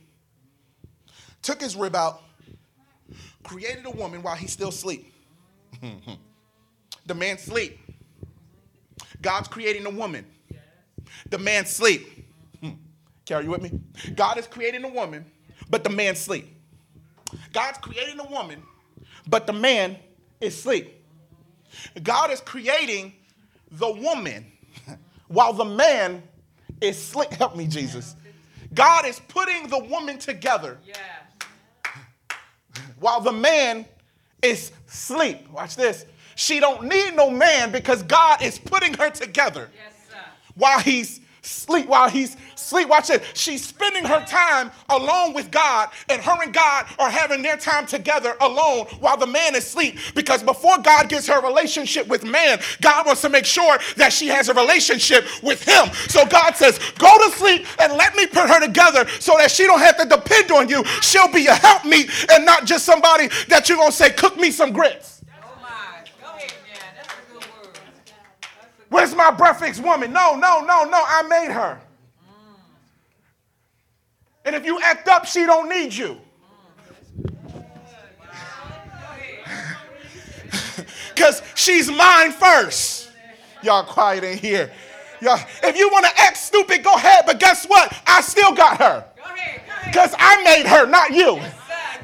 [1.42, 2.22] took his rib out,
[3.42, 5.12] created a woman while he's still asleep.
[7.07, 7.79] the man sleep.
[9.22, 10.26] God's creating a woman.
[11.30, 12.06] The man sleep.
[12.61, 12.70] Hmm.
[13.24, 13.80] Carrie, you with me?
[14.14, 15.24] God is creating a woman,
[15.70, 16.46] but the man sleep.
[17.52, 18.62] God's creating a woman,
[19.26, 19.96] but the man
[20.40, 20.92] is sleep.
[22.02, 23.14] God is creating
[23.70, 24.46] the woman
[25.28, 26.22] while the man
[26.80, 27.30] is sleep.
[27.30, 28.16] Help me, Jesus.
[28.74, 30.78] God is putting the woman together
[32.98, 33.87] while the man
[34.42, 35.48] is sleep.
[35.50, 36.06] Watch this.
[36.42, 40.18] She don't need no man because God is putting her together yes,
[40.57, 42.88] while he's sleep while he's sleep.
[42.88, 43.22] Watch it.
[43.35, 47.87] She's spending her time alone with God, and her and God are having their time
[47.87, 49.98] together alone while the man is asleep.
[50.16, 54.26] Because before God gets her relationship with man, God wants to make sure that she
[54.26, 55.92] has a relationship with him.
[56.09, 59.62] So God says, Go to sleep and let me put her together so that she
[59.62, 60.85] don't have to depend on you.
[61.02, 64.72] She'll be a helpmeet and not just somebody that you're gonna say, Cook me some
[64.72, 65.21] grits.
[68.92, 70.12] Where's my breakfast woman?
[70.12, 71.02] No, no, no, no.
[71.02, 71.81] I made her.
[74.44, 76.20] And if you act up, she don't need you.
[81.14, 83.11] Because she's mine first.
[83.62, 84.72] Y'all quiet in here.
[85.20, 87.22] Y'all, if you want to act stupid, go ahead.
[87.26, 87.96] But guess what?
[88.07, 89.05] I still got her.
[89.85, 91.37] Because I made her, not you.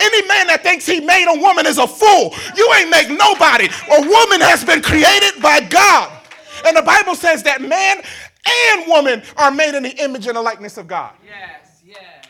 [0.01, 2.35] Any man that thinks he made a woman is a fool.
[2.57, 3.66] You ain't make nobody.
[3.90, 6.17] A woman has been created by God.
[6.66, 8.03] And the Bible says that man
[8.47, 11.12] and woman are made in the image and the likeness of God.
[11.25, 12.27] Yes, yes.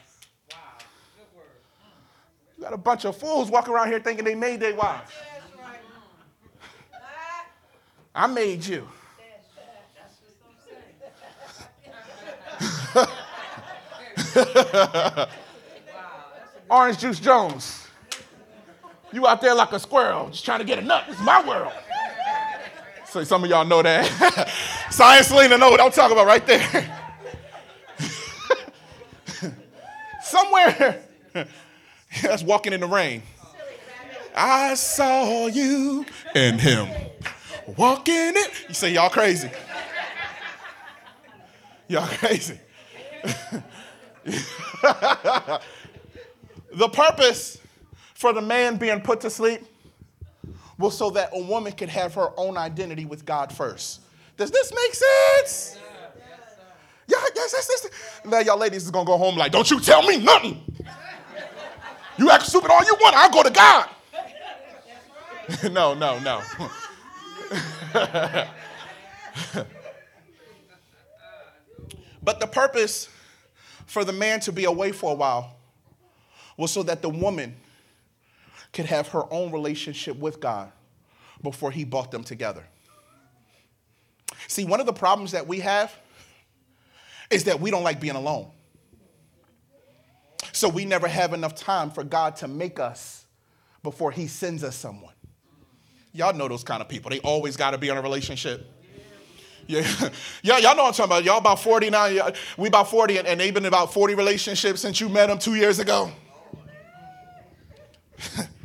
[0.50, 0.56] Wow.
[1.16, 1.44] Good word.
[2.56, 5.10] You got a bunch of fools walking around here thinking they made their wives.
[8.14, 8.88] I made you.
[16.70, 17.86] Oran Juice Jones.
[19.12, 21.04] You out there like a squirrel, just trying to get a nut.
[21.08, 21.72] This is my world.
[23.10, 24.50] So some of y'all know that.
[24.90, 26.94] Science Selena know what I'm talking about right there.
[30.22, 31.02] Somewhere,
[32.22, 33.22] that's walking in the rain.
[34.36, 36.88] I saw you and him
[37.78, 38.50] walking it.
[38.68, 39.50] You say y'all crazy.
[41.88, 42.58] Y'all crazy.
[46.74, 47.56] the purpose
[48.12, 49.62] for the man being put to sleep
[50.78, 54.00] well, so that a woman could have her own identity with God first.
[54.36, 55.78] Does this make sense?
[57.08, 57.88] Yeah, yes, yes, yes.
[58.24, 60.62] Now, y'all ladies is gonna go home like, don't you tell me nothing.
[62.18, 63.88] You act stupid all you want, I'll go to God.
[65.72, 66.42] no, no, no.
[72.22, 73.08] but the purpose
[73.86, 75.56] for the man to be away for a while
[76.56, 77.56] was so that the woman
[78.72, 80.72] could have her own relationship with God
[81.42, 82.64] before he brought them together.
[84.46, 85.94] See, one of the problems that we have
[87.30, 88.50] is that we don't like being alone.
[90.52, 93.24] So we never have enough time for God to make us
[93.82, 95.12] before he sends us someone.
[96.12, 97.10] Y'all know those kind of people.
[97.10, 98.66] They always got to be in a relationship.
[99.66, 99.86] Yeah.
[100.42, 101.24] yeah, y'all know what I'm talking about.
[101.24, 102.32] Y'all about 40 now.
[102.56, 105.54] We about 40, and, and they've been about 40 relationships since you met them two
[105.54, 106.10] years ago.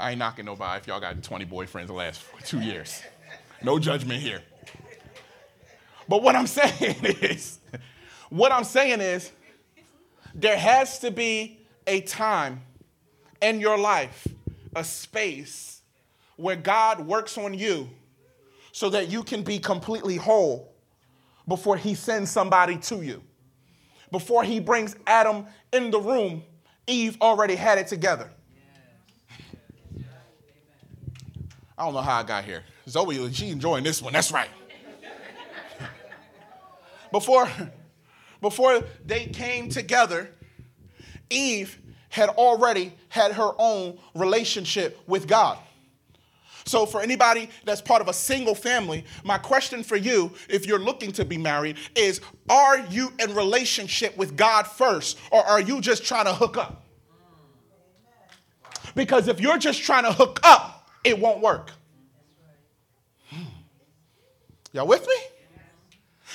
[0.00, 3.02] I ain't knocking nobody if y'all got 20 boyfriends the last two years.
[3.62, 4.42] No judgment here.
[6.08, 7.58] But what I'm saying is,
[8.30, 9.30] what I'm saying is,
[10.34, 12.62] there has to be a time
[13.42, 14.26] in your life,
[14.74, 15.82] a space
[16.36, 17.90] where God works on you
[18.72, 20.72] so that you can be completely whole
[21.46, 23.22] before he sends somebody to you.
[24.10, 26.42] Before he brings Adam in the room,
[26.86, 28.30] Eve already had it together.
[31.80, 32.62] I don't know how I got here.
[32.86, 34.12] Zoe, she enjoying this one.
[34.12, 34.50] That's right.
[37.10, 37.48] before,
[38.42, 40.28] before they came together,
[41.30, 41.78] Eve
[42.10, 45.56] had already had her own relationship with God.
[46.66, 50.78] So, for anybody that's part of a single family, my question for you, if you're
[50.78, 55.80] looking to be married, is Are you in relationship with God first, or are you
[55.80, 56.84] just trying to hook up?
[58.94, 61.70] Because if you're just trying to hook up, it won't work.
[63.28, 63.44] Hmm.
[64.72, 65.16] Y'all with me?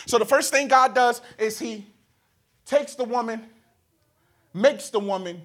[0.06, 1.88] So, the first thing God does is He
[2.66, 3.44] takes the woman,
[4.54, 5.42] makes the woman,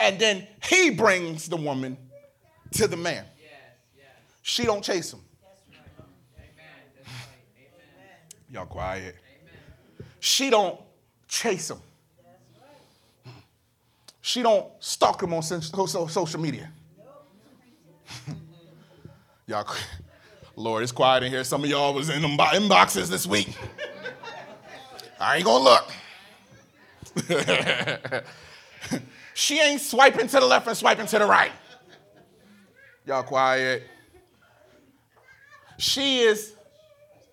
[0.00, 1.96] and then He brings the woman
[2.72, 3.24] to the man.
[4.42, 5.20] She don't chase him.
[8.48, 9.16] Y'all quiet.
[10.20, 10.80] She don't
[11.26, 11.78] chase him.
[14.20, 16.70] She don't stalk him on social media.
[19.46, 19.66] y'all,
[20.56, 21.44] Lord, it's quiet in here.
[21.44, 23.56] Some of y'all was in them inboxes this week.
[25.18, 25.92] I ain't gonna look.
[29.34, 31.52] she ain't swiping to the left and swiping to the right.
[33.06, 33.84] Y'all quiet
[35.78, 36.54] she is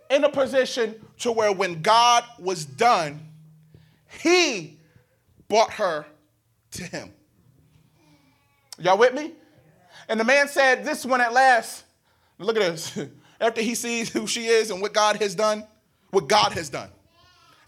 [0.10, 3.28] in a position to where when God was done,
[4.22, 4.78] he
[5.48, 6.06] brought her
[6.72, 7.14] to him.
[8.80, 9.34] Y'all with me?
[10.08, 11.84] And the man said, This one at last,
[12.40, 13.00] look at this.
[13.42, 15.66] After he sees who she is and what God has done,
[16.12, 16.90] what God has done.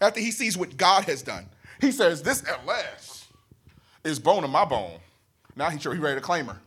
[0.00, 1.46] After he sees what God has done,
[1.80, 3.26] he says, This at last
[4.04, 4.98] is bone of my bone.
[5.54, 6.58] Now he's ready to claim her.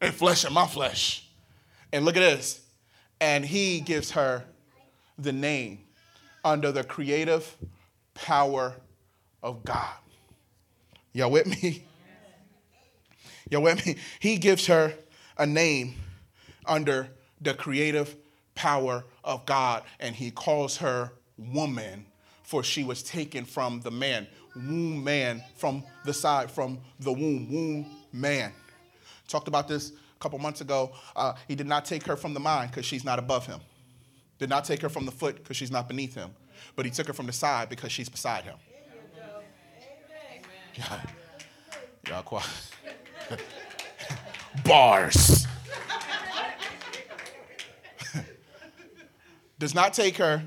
[0.00, 1.28] And flesh of my flesh.
[1.92, 2.62] And look at this
[3.22, 4.42] and he gives her
[5.16, 5.78] the name
[6.44, 7.56] under the creative
[8.14, 8.74] power
[9.44, 9.94] of God.
[11.12, 11.84] Y'all with me?
[13.48, 13.96] Y'all with me?
[14.18, 14.92] He gives her
[15.38, 15.94] a name
[16.66, 17.08] under
[17.40, 18.16] the creative
[18.54, 22.06] power of God, and he calls her woman,
[22.42, 24.26] for she was taken from the man.
[24.54, 28.52] Womb man from the side, from the womb, womb man.
[29.26, 32.40] Talked about this a couple months ago, uh, he did not take her from the
[32.40, 33.60] mind because she's not above him.
[34.38, 36.30] Did not take her from the foot because she's not beneath him.
[36.76, 38.56] But he took her from the side because she's beside him.
[40.74, 41.00] Yeah.
[42.08, 42.48] Y'all quiet.
[44.64, 45.46] Bars.
[49.58, 50.42] Does not take her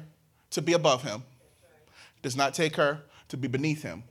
[0.51, 1.23] to be above him.
[2.21, 4.03] Does not take her to be beneath him,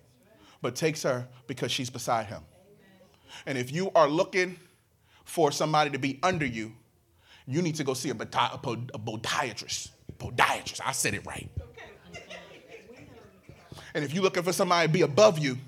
[0.63, 2.43] but takes her because she's beside him.
[3.47, 4.57] And if you are looking
[5.25, 6.73] for somebody to be under you,
[7.47, 9.91] you need to go see a, podi- a, pod- a podiatrist.
[10.19, 11.51] Podiatrist, I said it right.
[13.95, 15.59] And if you're looking for somebody to be above you,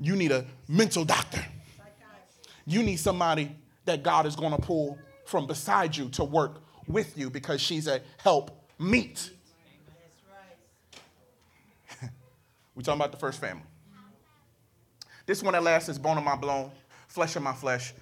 [0.00, 1.44] you need a mental doctor.
[2.66, 7.16] You need somebody that God is going to pull from beside you to work with
[7.16, 9.30] you because she's a help meet.
[12.74, 13.64] We're talking about the first family.
[15.26, 16.70] This one at last is bone of my bone,
[17.08, 17.94] flesh of my flesh.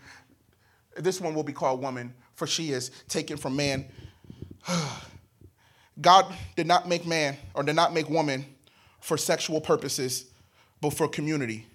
[0.97, 3.87] This one will be called woman, for she is taken from man.
[6.01, 8.45] God did not make man or did not make woman
[9.01, 10.27] for sexual purposes,
[10.81, 11.67] but for community.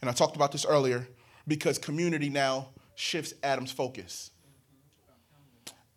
[0.00, 1.08] And I talked about this earlier
[1.46, 4.30] because community now shifts Adam's focus.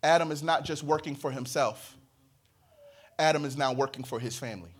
[0.02, 1.96] Adam is not just working for himself,
[3.18, 4.70] Adam is now working for his family.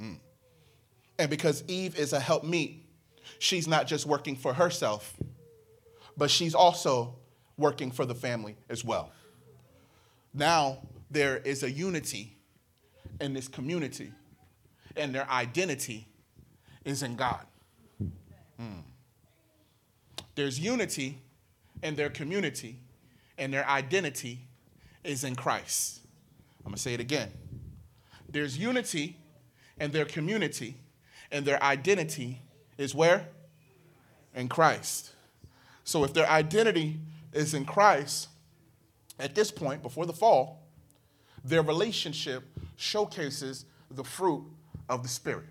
[0.00, 0.18] Mm.
[1.18, 2.82] And because Eve is a helpmeet,
[3.38, 5.16] she's not just working for herself,
[6.16, 7.14] but she's also
[7.56, 9.12] working for the family as well.
[10.32, 10.78] Now
[11.10, 12.36] there is a unity
[13.20, 14.12] in this community,
[14.96, 16.08] and their identity
[16.84, 17.46] is in God.
[18.58, 18.80] Hmm.
[20.40, 21.18] There's unity
[21.82, 22.78] in their community,
[23.36, 24.40] and their identity
[25.04, 26.00] is in Christ.
[26.64, 27.30] I'm gonna say it again.
[28.26, 29.18] There's unity
[29.78, 30.76] in their community,
[31.30, 32.40] and their identity
[32.78, 33.28] is where?
[34.34, 35.12] In Christ.
[35.84, 37.00] So if their identity
[37.34, 38.28] is in Christ,
[39.18, 40.62] at this point, before the fall,
[41.44, 42.44] their relationship
[42.76, 44.44] showcases the fruit
[44.88, 45.50] of the Spirit.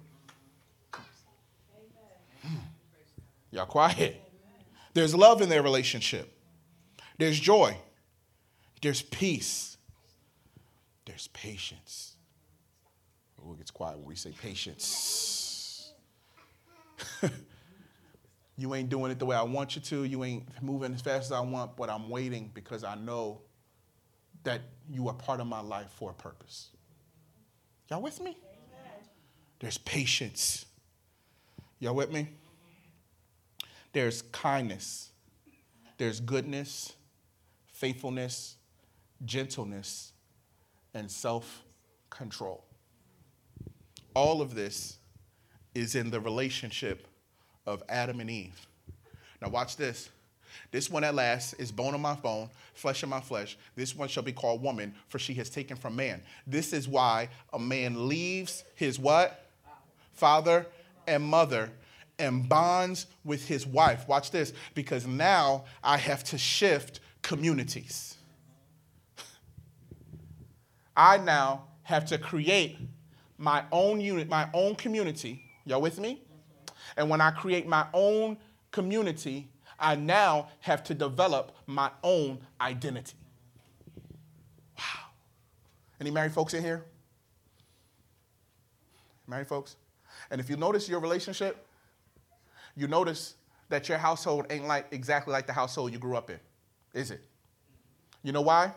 [2.41, 2.55] Hmm.
[3.51, 4.25] Y'all quiet.
[4.93, 6.31] There's love in their relationship.
[7.17, 7.77] There's joy.
[8.81, 9.77] There's peace.
[11.05, 12.15] There's patience.
[13.41, 15.93] Oh, it gets quiet when we say patience.
[18.59, 20.03] You ain't doing it the way I want you to.
[20.03, 23.39] You ain't moving as fast as I want, but I'm waiting because I know
[24.43, 24.59] that
[24.89, 26.67] you are part of my life for a purpose.
[27.89, 28.37] Y'all with me?
[29.61, 30.65] There's patience.
[31.79, 32.27] Y'all with me?
[33.93, 35.09] There's kindness.
[35.97, 36.93] There's goodness,
[37.73, 38.55] faithfulness,
[39.25, 40.13] gentleness,
[40.93, 41.63] and self
[42.09, 42.63] control.
[44.13, 44.97] All of this
[45.75, 47.07] is in the relationship
[47.65, 48.67] of Adam and Eve.
[49.41, 50.09] Now, watch this.
[50.71, 53.57] This one at last is bone of my bone, flesh of my flesh.
[53.75, 56.21] This one shall be called woman, for she has taken from man.
[56.47, 59.45] This is why a man leaves his what?
[60.13, 60.65] Father
[61.07, 61.69] and mother
[62.19, 64.07] and bonds with his wife.
[64.07, 68.17] Watch this, because now I have to shift communities.
[70.95, 72.77] I now have to create
[73.37, 75.43] my own unit, my own community.
[75.65, 76.21] Y'all with me?
[76.97, 78.37] And when I create my own
[78.71, 79.49] community,
[79.79, 83.13] I now have to develop my own identity.
[84.77, 85.07] Wow.
[86.01, 86.85] Any married folks in here?
[89.25, 89.77] Married folks?
[90.29, 91.65] And if you notice your relationship,
[92.79, 93.35] you notice
[93.67, 96.39] that your household ain't like exactly like the household you grew up in,
[96.93, 97.23] is it?
[98.23, 98.71] You know why?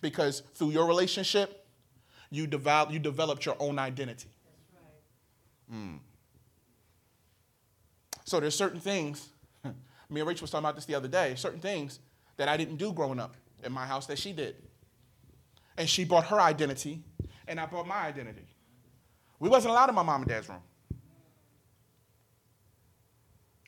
[0.00, 1.66] Because through your relationship,
[2.30, 4.28] you, develop, you developed your own identity.
[5.70, 5.78] Right.
[5.78, 5.98] Mm.
[8.24, 9.28] So there's certain things,
[9.64, 12.00] me and Rachel was talking about this the other day, certain things
[12.36, 14.56] that I didn't do growing up in my house that she did.
[15.76, 17.02] And she brought her identity,
[17.46, 18.46] and I brought my identity.
[19.38, 20.60] We wasn't allowed in my mom and dad's room.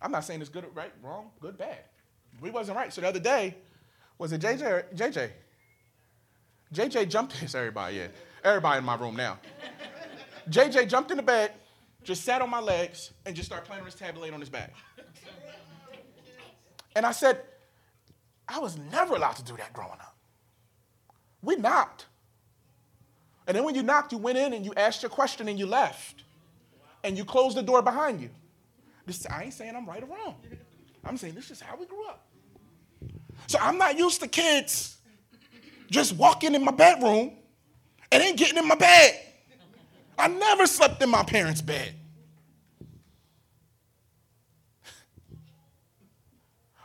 [0.04, 1.78] I'm not saying it's good, right, wrong, good, bad.
[2.42, 2.92] We wasn't right.
[2.92, 3.56] So the other day,
[4.18, 5.30] was it JJ or JJ?
[6.74, 8.08] JJ jumped, it's everybody, yeah.
[8.44, 9.38] Everybody in my room now.
[10.50, 11.52] JJ jumped in the bed,
[12.02, 14.74] just sat on my legs, and just started playing on his tablet on his back.
[16.94, 17.40] And I said,
[18.46, 20.14] I was never allowed to do that growing up.
[21.40, 22.06] We knocked.
[23.46, 25.66] And then when you knocked, you went in and you asked your question and you
[25.66, 26.24] left.
[27.02, 28.28] And you closed the door behind you.
[29.06, 30.36] This, I ain't saying I'm right or wrong.
[31.04, 32.26] I'm saying this is how we grew up.
[33.46, 34.96] So I'm not used to kids
[35.90, 37.32] just walking in my bedroom
[38.10, 39.20] and ain't getting in my bed.
[40.18, 41.94] I never slept in my parents' bed.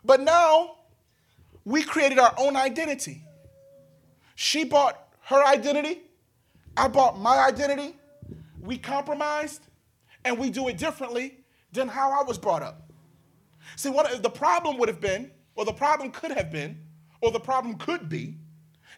[0.03, 0.77] But now
[1.63, 3.23] we created our own identity.
[4.35, 6.01] She bought her identity,
[6.75, 7.95] I bought my identity.
[8.61, 9.61] We compromised
[10.25, 11.38] and we do it differently
[11.71, 12.91] than how I was brought up.
[13.75, 16.79] See, what the problem would have been, or the problem could have been,
[17.21, 18.37] or the problem could be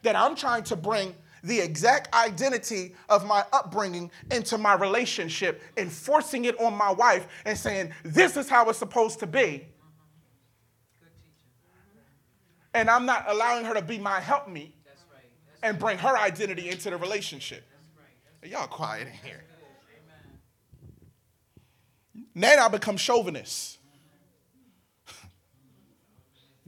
[0.03, 5.91] that I'm trying to bring the exact identity of my upbringing into my relationship and
[5.91, 9.67] forcing it on my wife and saying, This is how it's supposed to be.
[12.73, 14.73] And I'm not allowing her to be my helpmeet
[15.61, 17.63] and bring her identity into the relationship.
[18.43, 19.43] Y'all quiet in here.
[22.35, 23.77] Then I become chauvinist.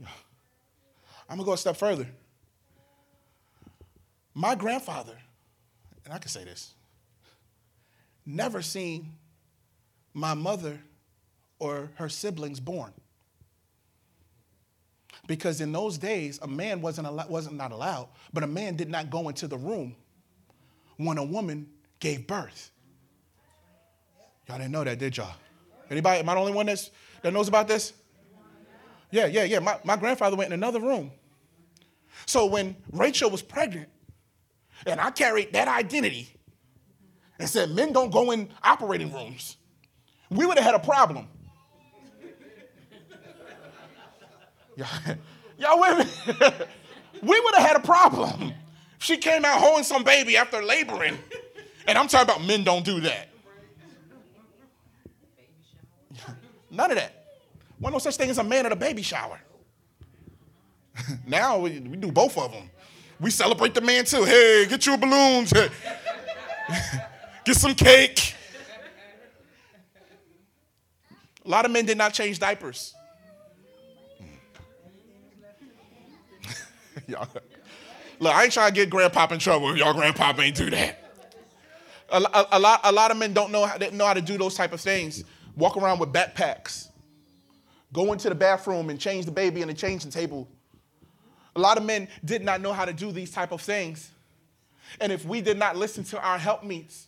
[0.00, 0.06] I'm
[1.36, 2.06] gonna go a step further.
[4.34, 5.16] My grandfather,
[6.04, 6.74] and I can say this,
[8.26, 9.12] never seen
[10.12, 10.80] my mother
[11.58, 12.92] or her siblings born.
[15.26, 18.90] Because in those days, a man wasn't, al- wasn't not allowed, but a man did
[18.90, 19.96] not go into the room
[20.96, 21.68] when a woman
[22.00, 22.70] gave birth.
[24.48, 25.34] Y'all didn't know that, did y'all?
[25.90, 26.90] Anybody, am I the only one that's,
[27.22, 27.92] that knows about this?
[29.10, 29.60] Yeah, yeah, yeah.
[29.60, 31.10] My, my grandfather went in another room.
[32.26, 33.88] So when Rachel was pregnant,
[34.86, 36.28] and I carried that identity
[37.38, 39.56] and said, men don't go in operating rooms,
[40.30, 41.28] we would have had a problem.
[44.76, 44.88] Y'all,
[45.56, 46.34] y'all with me?
[47.22, 48.52] we would have had a problem.
[48.98, 51.16] She came out holding some baby after laboring.
[51.86, 53.28] And I'm talking about men don't do that.
[56.74, 57.12] None of that.
[57.78, 59.40] One no such thing as a man at a baby shower.
[61.26, 62.70] now we, we do both of them.
[63.20, 64.24] We celebrate the man too.
[64.24, 65.52] Hey, get your balloons.
[67.44, 68.34] get some cake.
[71.44, 72.94] A lot of men did not change diapers.
[77.06, 77.28] y'all,
[78.18, 81.00] look, I ain't trying to get grandpop in trouble if y'all grandpop ain't do that.
[82.10, 84.38] A, a, a, lot, a lot of men don't know how, know how to do
[84.38, 85.24] those type of things.
[85.56, 86.88] Walk around with backpacks.
[87.92, 90.48] Go into the bathroom and change the baby in the changing table.
[91.56, 94.10] A lot of men did not know how to do these type of things.
[95.00, 97.06] And if we did not listen to our helpmeets,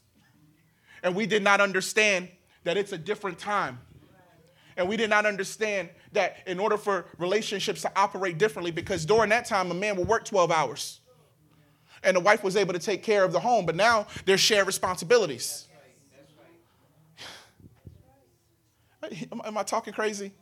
[1.02, 2.28] and we did not understand
[2.64, 3.80] that it's a different time,
[4.76, 9.30] and we did not understand that in order for relationships to operate differently, because during
[9.30, 11.00] that time, a man would work 12 hours.
[12.02, 14.66] and the wife was able to take care of the home, but now there's shared
[14.66, 15.65] responsibilities.
[19.32, 20.32] Am I talking crazy?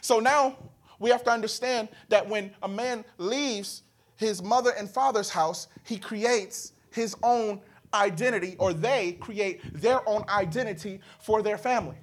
[0.00, 0.56] So now
[0.98, 3.82] we have to understand that when a man leaves
[4.16, 7.60] his mother and father's house, he creates his own
[7.94, 11.96] identity, or they create their own identity for their family.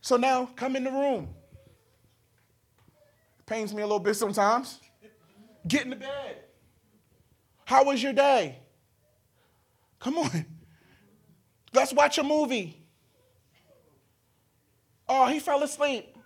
[0.00, 1.28] So now come in the room.
[3.46, 4.80] Pains me a little bit sometimes.
[5.66, 6.44] Get in the bed.
[7.64, 8.58] How was your day?
[9.98, 10.44] Come on.
[11.72, 12.83] Let's watch a movie.
[15.16, 16.16] Oh, he fell asleep.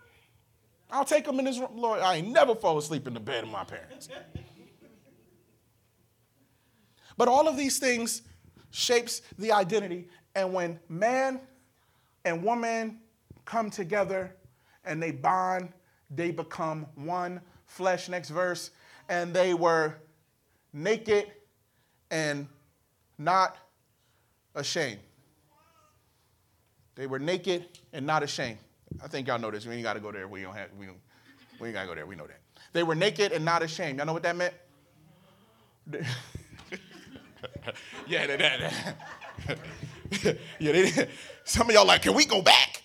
[0.89, 1.69] I'll take him in his room.
[1.75, 4.09] Lord, I ain't never fall asleep in the bed of my parents.
[7.15, 8.23] but all of these things
[8.71, 10.07] shapes the identity.
[10.33, 11.39] And when man
[12.25, 12.97] and woman
[13.45, 14.35] come together
[14.83, 15.71] and they bond,
[16.09, 18.09] they become one flesh.
[18.09, 18.71] Next verse.
[19.07, 19.97] And they were
[20.73, 21.31] naked
[22.09, 22.47] and
[23.19, 23.55] not
[24.55, 24.99] ashamed.
[26.95, 28.57] They were naked and not ashamed.
[29.03, 29.65] I think y'all know this.
[29.65, 30.27] We ain't got to go there.
[30.27, 30.69] We don't have.
[30.77, 30.99] We, don't,
[31.59, 32.05] we ain't got to go there.
[32.05, 32.39] We know that.
[32.73, 33.97] They were naked and not ashamed.
[33.97, 34.53] Y'all know what that meant?
[38.07, 38.39] yeah, that.
[38.39, 38.95] that,
[39.47, 39.57] that.
[40.59, 41.09] yeah, they,
[41.43, 42.83] some of y'all like, can we go back?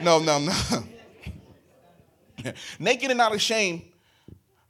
[0.00, 0.52] No, no, no.
[2.78, 3.82] naked and not ashamed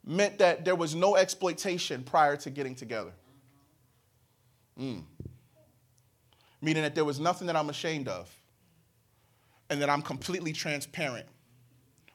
[0.04, 3.12] meant that there was no exploitation prior to getting together.
[4.80, 5.02] Mm.
[6.62, 8.35] Meaning that there was nothing that I'm ashamed of
[9.70, 11.26] and that I'm completely transparent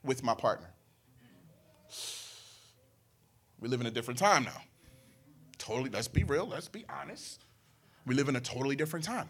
[0.04, 0.70] with my partner.
[3.60, 4.62] We live in a different time now.
[5.58, 7.46] Totally, let's be real, let's be honest.
[8.06, 9.30] We live in a totally different time.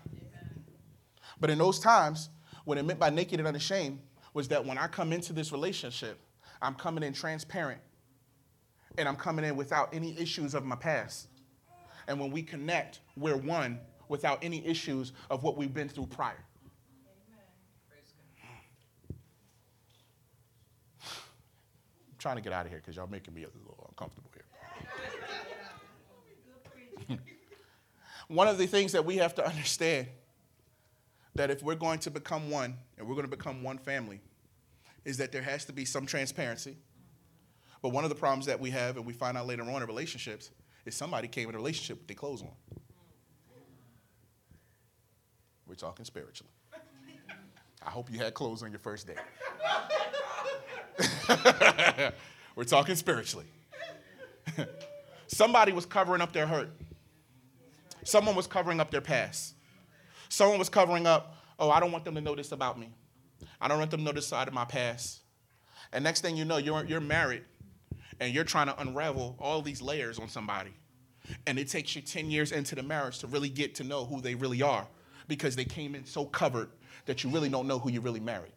[1.40, 2.30] But in those times,
[2.64, 4.00] what it meant by naked and unashamed
[4.34, 6.18] was that when I come into this relationship,
[6.62, 7.82] I'm coming in transparent
[8.98, 11.28] and I'm coming in without any issues of my past.
[12.08, 16.44] And when we connect, we're one without any issues of what we've been through prior.
[22.22, 24.30] Trying to get out of here because y'all making me a little uncomfortable
[27.08, 27.18] here.
[28.28, 30.08] one of the things that we have to understand
[31.36, 34.22] that if we're going to become one and we're going to become one family
[35.04, 36.78] is that there has to be some transparency.
[37.82, 39.88] But one of the problems that we have and we find out later on in
[39.88, 40.52] relationships
[40.86, 42.52] is somebody came in a relationship with their clothes on.
[45.66, 46.52] We're talking spiritually.
[47.84, 49.18] I hope you had clothes on your first date.
[52.56, 53.46] We're talking spiritually.
[55.28, 56.70] Somebody was covering up their hurt.
[58.04, 59.54] Someone was covering up their past.
[60.30, 62.90] Someone was covering up, oh, I don't want them to know this about me.
[63.60, 65.22] I don't want them to know this side of my past.
[65.94, 67.44] And next thing you know, you're, you're married
[68.20, 70.72] and you're trying to unravel all these layers on somebody.
[71.48, 74.22] And it takes you 10 years into the marriage to really get to know who
[74.22, 74.88] they really are
[75.28, 76.70] because they came in so covered
[77.06, 78.52] that you really don't know who you really married.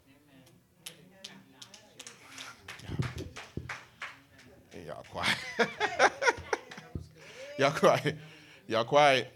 [4.87, 5.37] Y'all quiet.
[7.59, 8.17] y'all quiet.
[8.67, 9.33] Y'all quiet.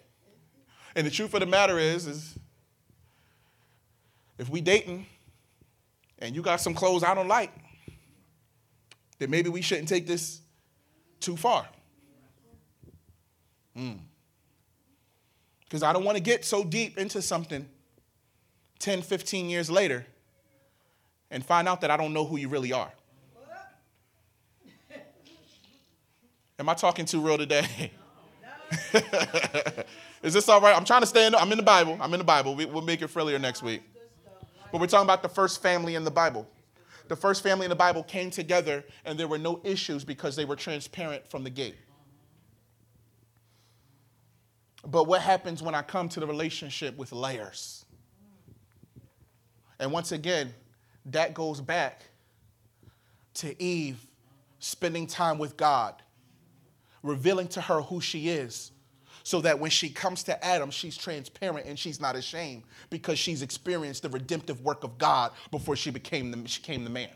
[0.94, 2.38] And the truth of the matter is, is
[4.36, 5.07] if we dating
[6.18, 7.53] and you got some clothes I don't like,
[9.18, 10.40] then maybe we shouldn't take this
[11.20, 11.66] too far.
[13.74, 15.84] Because mm.
[15.86, 17.68] I don't want to get so deep into something
[18.80, 20.05] 10, 15 years later
[21.30, 22.92] and find out that I don't know who you really are.
[26.59, 27.92] Am I talking too real today?
[30.22, 30.76] Is this all right?
[30.76, 31.34] I'm trying to stay in.
[31.34, 31.96] I'm in the Bible.
[32.00, 32.56] I'm in the Bible.
[32.56, 33.82] We, will make it friendlier next week.
[34.72, 36.48] But we're talking about the first family in the Bible.
[37.06, 40.44] The first family in the Bible came together, and there were no issues because they
[40.44, 41.76] were transparent from the gate.
[44.84, 47.84] But what happens when I come to the relationship with layers?
[49.78, 50.52] And once again,
[51.06, 52.02] that goes back
[53.34, 54.04] to Eve
[54.59, 56.02] spending time with God
[57.03, 58.72] revealing to her who she is
[59.22, 63.42] so that when she comes to Adam, she's transparent and she's not ashamed because she's
[63.42, 67.11] experienced the redemptive work of God before she became the, she became the man.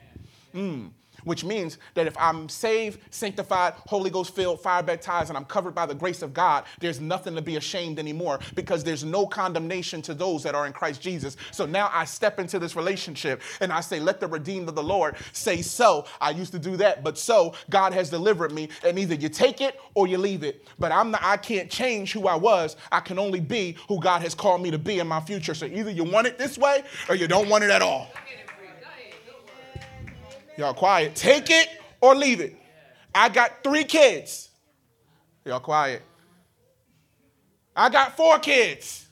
[0.55, 0.91] Mm
[1.25, 5.75] which means that if I'm saved, sanctified, Holy Ghost filled, fire baptized, and I'm covered
[5.75, 10.03] by the grace of God, there's nothing to be ashamed anymore because there's no condemnation
[10.03, 11.37] to those that are in Christ Jesus.
[11.51, 14.83] So now I step into this relationship and I say, Let the redeemed of the
[14.83, 16.07] Lord say so.
[16.21, 19.61] I used to do that, but so God has delivered me, and either you take
[19.61, 20.67] it or you leave it.
[20.79, 22.77] But I'm not, I can't change who I was.
[22.91, 25.55] I can only be who God has called me to be in my future.
[25.55, 28.09] So either you want it this way or you don't want it at all.
[30.57, 31.15] Y'all quiet.
[31.15, 31.69] Take it
[32.01, 32.57] or leave it.
[33.15, 34.51] I got three kids.
[35.45, 36.03] Y'all quiet.
[37.75, 39.07] I got four kids.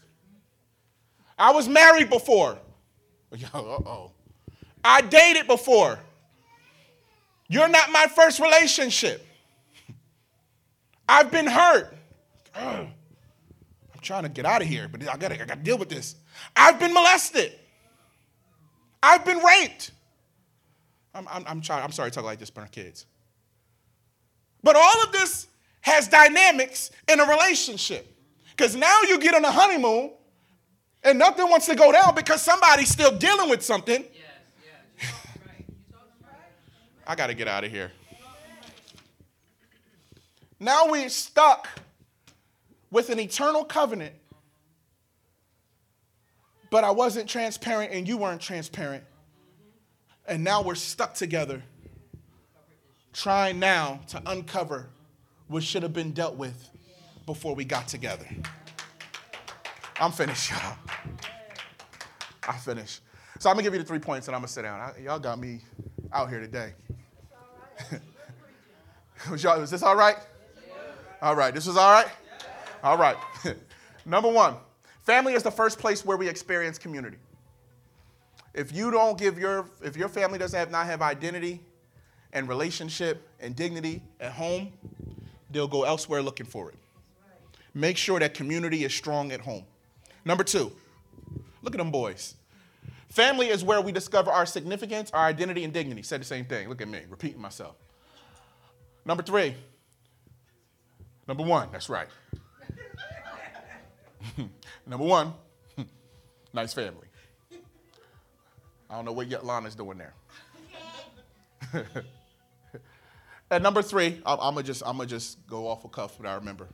[1.38, 2.58] I was married before.
[3.36, 4.12] Y'all, oh.
[4.84, 5.98] I dated before.
[7.48, 9.26] You're not my first relationship.
[11.08, 11.96] I've been hurt.
[12.54, 12.92] I'm
[14.02, 16.16] trying to get out of here, but I gotta, I gotta deal with this.
[16.54, 17.52] I've been molested.
[19.02, 19.92] I've been raped.
[21.14, 23.06] I'm, I'm, I'm, trying, I'm sorry to talk like this, but our kids.
[24.62, 25.48] But all of this
[25.80, 28.16] has dynamics in a relationship.
[28.50, 30.12] Because now you get on a honeymoon
[31.02, 34.02] and nothing wants to go down because somebody's still dealing with something.
[34.02, 34.22] Yes,
[35.00, 35.12] yes.
[35.46, 35.66] Right.
[36.22, 36.30] Right.
[37.06, 37.90] I got to get out of here.
[40.58, 41.68] Now we're stuck
[42.90, 44.14] with an eternal covenant,
[46.68, 49.04] but I wasn't transparent and you weren't transparent.
[50.30, 51.60] And now we're stuck together,
[53.12, 54.88] trying now to uncover
[55.48, 56.70] what should have been dealt with
[57.26, 58.28] before we got together.
[59.98, 60.76] I'm finished, y'all.
[62.48, 63.00] I finished.
[63.40, 64.78] So I'm gonna give you the three points and I'm gonna sit down.
[64.78, 65.62] I, y'all got me
[66.12, 66.74] out here today.
[69.32, 70.16] was, y'all, was this all right?
[71.20, 71.52] All right.
[71.52, 72.06] This was all right?
[72.84, 73.16] All right.
[74.06, 74.54] Number one,
[75.02, 77.16] family is the first place where we experience community.
[78.52, 81.60] If you don't give your, if your family doesn't have not have identity
[82.32, 84.72] and relationship and dignity at home,
[85.50, 86.76] they'll go elsewhere looking for it.
[87.74, 89.64] Make sure that community is strong at home.
[90.24, 90.72] Number two,
[91.62, 92.34] look at them boys.
[93.08, 96.02] Family is where we discover our significance, our identity, and dignity.
[96.02, 96.68] Said the same thing.
[96.68, 97.74] Look at me, repeating myself.
[99.04, 99.54] Number three,
[101.26, 102.08] number one, that's right.
[104.86, 105.32] number one,
[106.52, 107.09] nice family.
[108.90, 110.14] I don't know what Lana's doing there.
[113.50, 116.34] and number three, I'm, gonna just I'm gonna just go off a cuff but I
[116.34, 116.66] remember.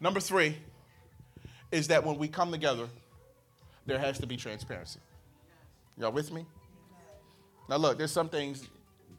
[0.00, 0.56] Number three
[1.70, 2.88] is that when we come together,
[3.86, 4.98] there has to be transparency.
[5.96, 6.44] Y'all with me?
[7.68, 8.66] Now look, there's some things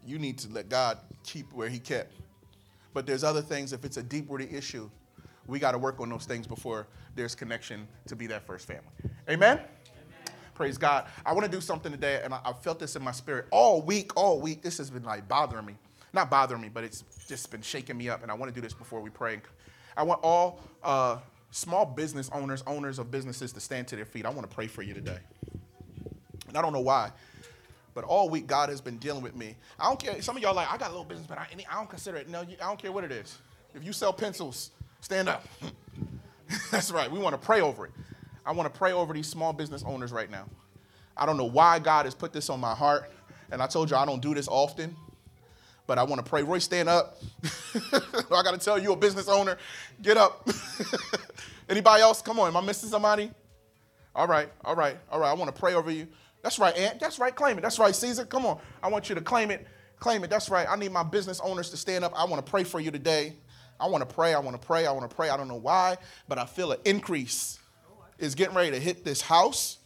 [0.05, 2.13] you need to let God keep where He kept.
[2.93, 4.89] But there's other things, if it's a deep rooted issue,
[5.47, 8.91] we got to work on those things before there's connection to be that first family.
[9.29, 9.59] Amen?
[10.59, 11.05] Praise God.
[11.25, 13.81] I want to do something today, and I, I felt this in my spirit all
[13.81, 14.61] week, all week.
[14.61, 15.75] This has been like bothering me.
[16.11, 18.59] Not bothering me, but it's just been shaking me up, and I want to do
[18.59, 19.39] this before we pray.
[19.95, 21.19] I want all uh,
[21.51, 24.25] small business owners, owners of businesses to stand to their feet.
[24.25, 25.19] I want to pray for you today.
[26.49, 27.13] And I don't know why,
[27.93, 29.55] but all week God has been dealing with me.
[29.79, 30.21] I don't care.
[30.21, 32.27] Some of y'all like, I got a little business, but I, I don't consider it.
[32.27, 33.37] No, I don't care what it is.
[33.73, 35.47] If you sell pencils, stand up.
[36.69, 37.09] That's right.
[37.09, 37.93] We want to pray over it.
[38.49, 40.45] I want to pray over these small business owners right now.
[41.15, 43.11] I don't know why God has put this on my heart.
[43.51, 44.95] And I told you I don't do this often,
[45.85, 46.41] but I want to pray.
[46.41, 47.21] Roy, stand up.
[47.93, 49.59] I got to tell you, a business owner,
[50.01, 50.49] get up.
[51.69, 52.23] Anybody else?
[52.23, 52.47] Come on.
[52.47, 53.29] Am I missing somebody?
[54.15, 55.29] All right, all right, all right.
[55.29, 56.07] I want to pray over you.
[56.41, 56.99] That's right, Aunt.
[56.99, 57.35] That's right.
[57.35, 57.61] Claim it.
[57.61, 58.25] That's right, Caesar.
[58.25, 58.59] Come on.
[58.81, 59.67] I want you to claim it.
[59.99, 60.31] Claim it.
[60.31, 60.65] That's right.
[60.67, 62.13] I need my business owners to stand up.
[62.15, 63.33] I want to pray for you today.
[63.79, 64.33] I want to pray.
[64.33, 64.87] I want to pray.
[64.87, 65.29] I want to pray.
[65.29, 65.97] I don't know why,
[66.27, 67.58] but I feel an increase
[68.19, 69.77] is getting ready to hit this house.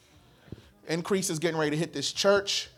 [0.87, 2.69] Increase is getting ready to hit this church.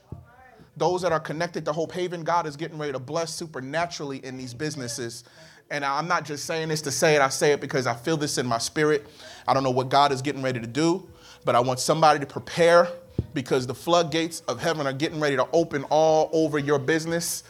[0.78, 4.38] Those that are connected to Hope Haven, God is getting ready to bless supernaturally in
[4.38, 5.24] these businesses.
[5.72, 8.18] And I'm not just saying this to say it, I say it because I feel
[8.18, 9.08] this in my spirit.
[9.47, 11.08] I don't know what God is getting ready to do,
[11.43, 12.89] but I want somebody to prepare
[13.34, 17.43] because the floodgates of heaven are getting ready to open all over your business.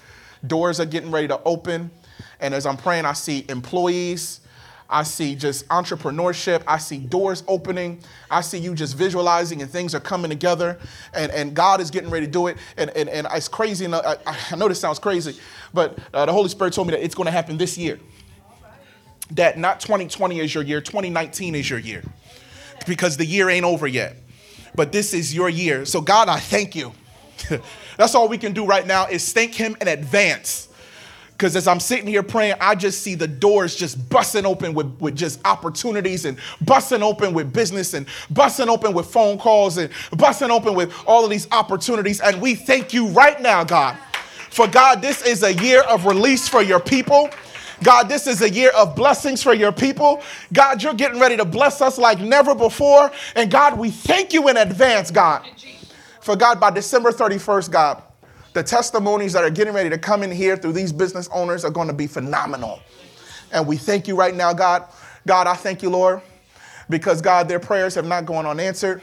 [0.45, 1.89] Doors are getting ready to open.
[2.39, 4.41] And as I'm praying, I see employees.
[4.89, 6.63] I see just entrepreneurship.
[6.67, 7.99] I see doors opening.
[8.29, 10.77] I see you just visualizing and things are coming together.
[11.13, 12.57] And, and God is getting ready to do it.
[12.77, 13.86] And, and, and it's crazy.
[13.86, 15.39] And I, I know this sounds crazy,
[15.73, 17.99] but uh, the Holy Spirit told me that it's going to happen this year.
[19.31, 22.03] That not 2020 is your year, 2019 is your year.
[22.86, 24.17] Because the year ain't over yet.
[24.75, 25.86] But this is your year.
[25.86, 26.91] So, God, I thank you.
[27.97, 30.69] That's all we can do right now is thank Him in advance
[31.38, 34.88] because as I'm sitting here praying, I just see the doors just busting open with,
[35.01, 39.91] with just opportunities and busting open with business and busting open with phone calls and
[40.15, 42.21] busting open with all of these opportunities.
[42.21, 43.97] And we thank you right now, God.
[44.49, 47.29] For God, this is a year of release for your people.
[47.83, 50.21] God, this is a year of blessings for your people.
[50.53, 53.11] God, you're getting ready to bless us like never before.
[53.36, 55.45] And God, we thank you in advance, God.
[56.21, 58.01] For God, by December 31st, God,
[58.56, 61.70] the testimonies that are getting ready to come in here through these business owners are
[61.70, 62.80] going to be phenomenal.
[63.51, 64.86] And we thank you right now, God.
[65.28, 66.22] God, I thank you, Lord,
[66.89, 69.01] because God, their prayers have not gone unanswered,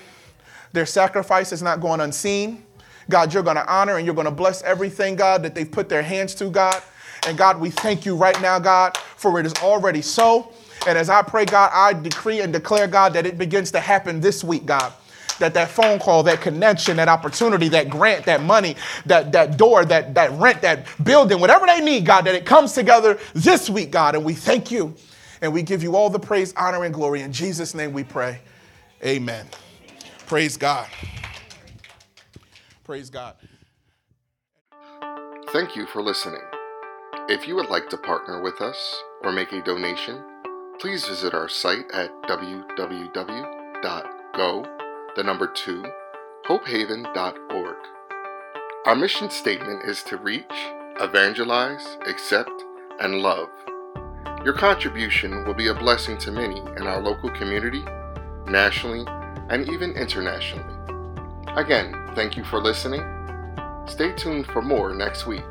[0.73, 2.65] their sacrifice has not gone unseen.
[3.11, 5.91] God, you're going to honor and you're going to bless everything, God, that they've put
[5.91, 6.83] their hands to, God.
[7.27, 10.55] And God, we thank you right now, God, for it is already so.
[10.87, 14.19] And as I pray, God, I decree and declare, God, that it begins to happen
[14.21, 14.95] this week, God
[15.43, 18.77] that that phone call, that connection, that opportunity, that grant, that money,
[19.07, 22.73] that, that door, that, that rent, that building, whatever they need, God, that it comes
[22.73, 24.15] together this week, God.
[24.15, 24.95] And we thank you
[25.43, 27.23] and we give you all the praise, honor, and glory.
[27.23, 28.41] In Jesus' name we pray.
[29.05, 29.47] Amen.
[30.27, 30.89] Praise God.
[32.85, 33.35] Praise God.
[35.51, 36.41] Thank you for listening.
[37.29, 40.23] If you would like to partner with us or make a donation,
[40.79, 43.13] please visit our site at www.go,
[45.17, 45.85] the number 2,
[46.47, 47.77] hopehaven.org.
[48.87, 50.45] Our mission statement is to reach,
[51.01, 52.65] evangelize, accept,
[53.01, 53.49] and love.
[54.45, 57.85] Your contribution will be a blessing to many in our local community,
[58.47, 59.05] nationally,
[59.51, 60.75] and even internationally.
[61.57, 63.03] Again, thank you for listening.
[63.87, 65.43] Stay tuned for more next week.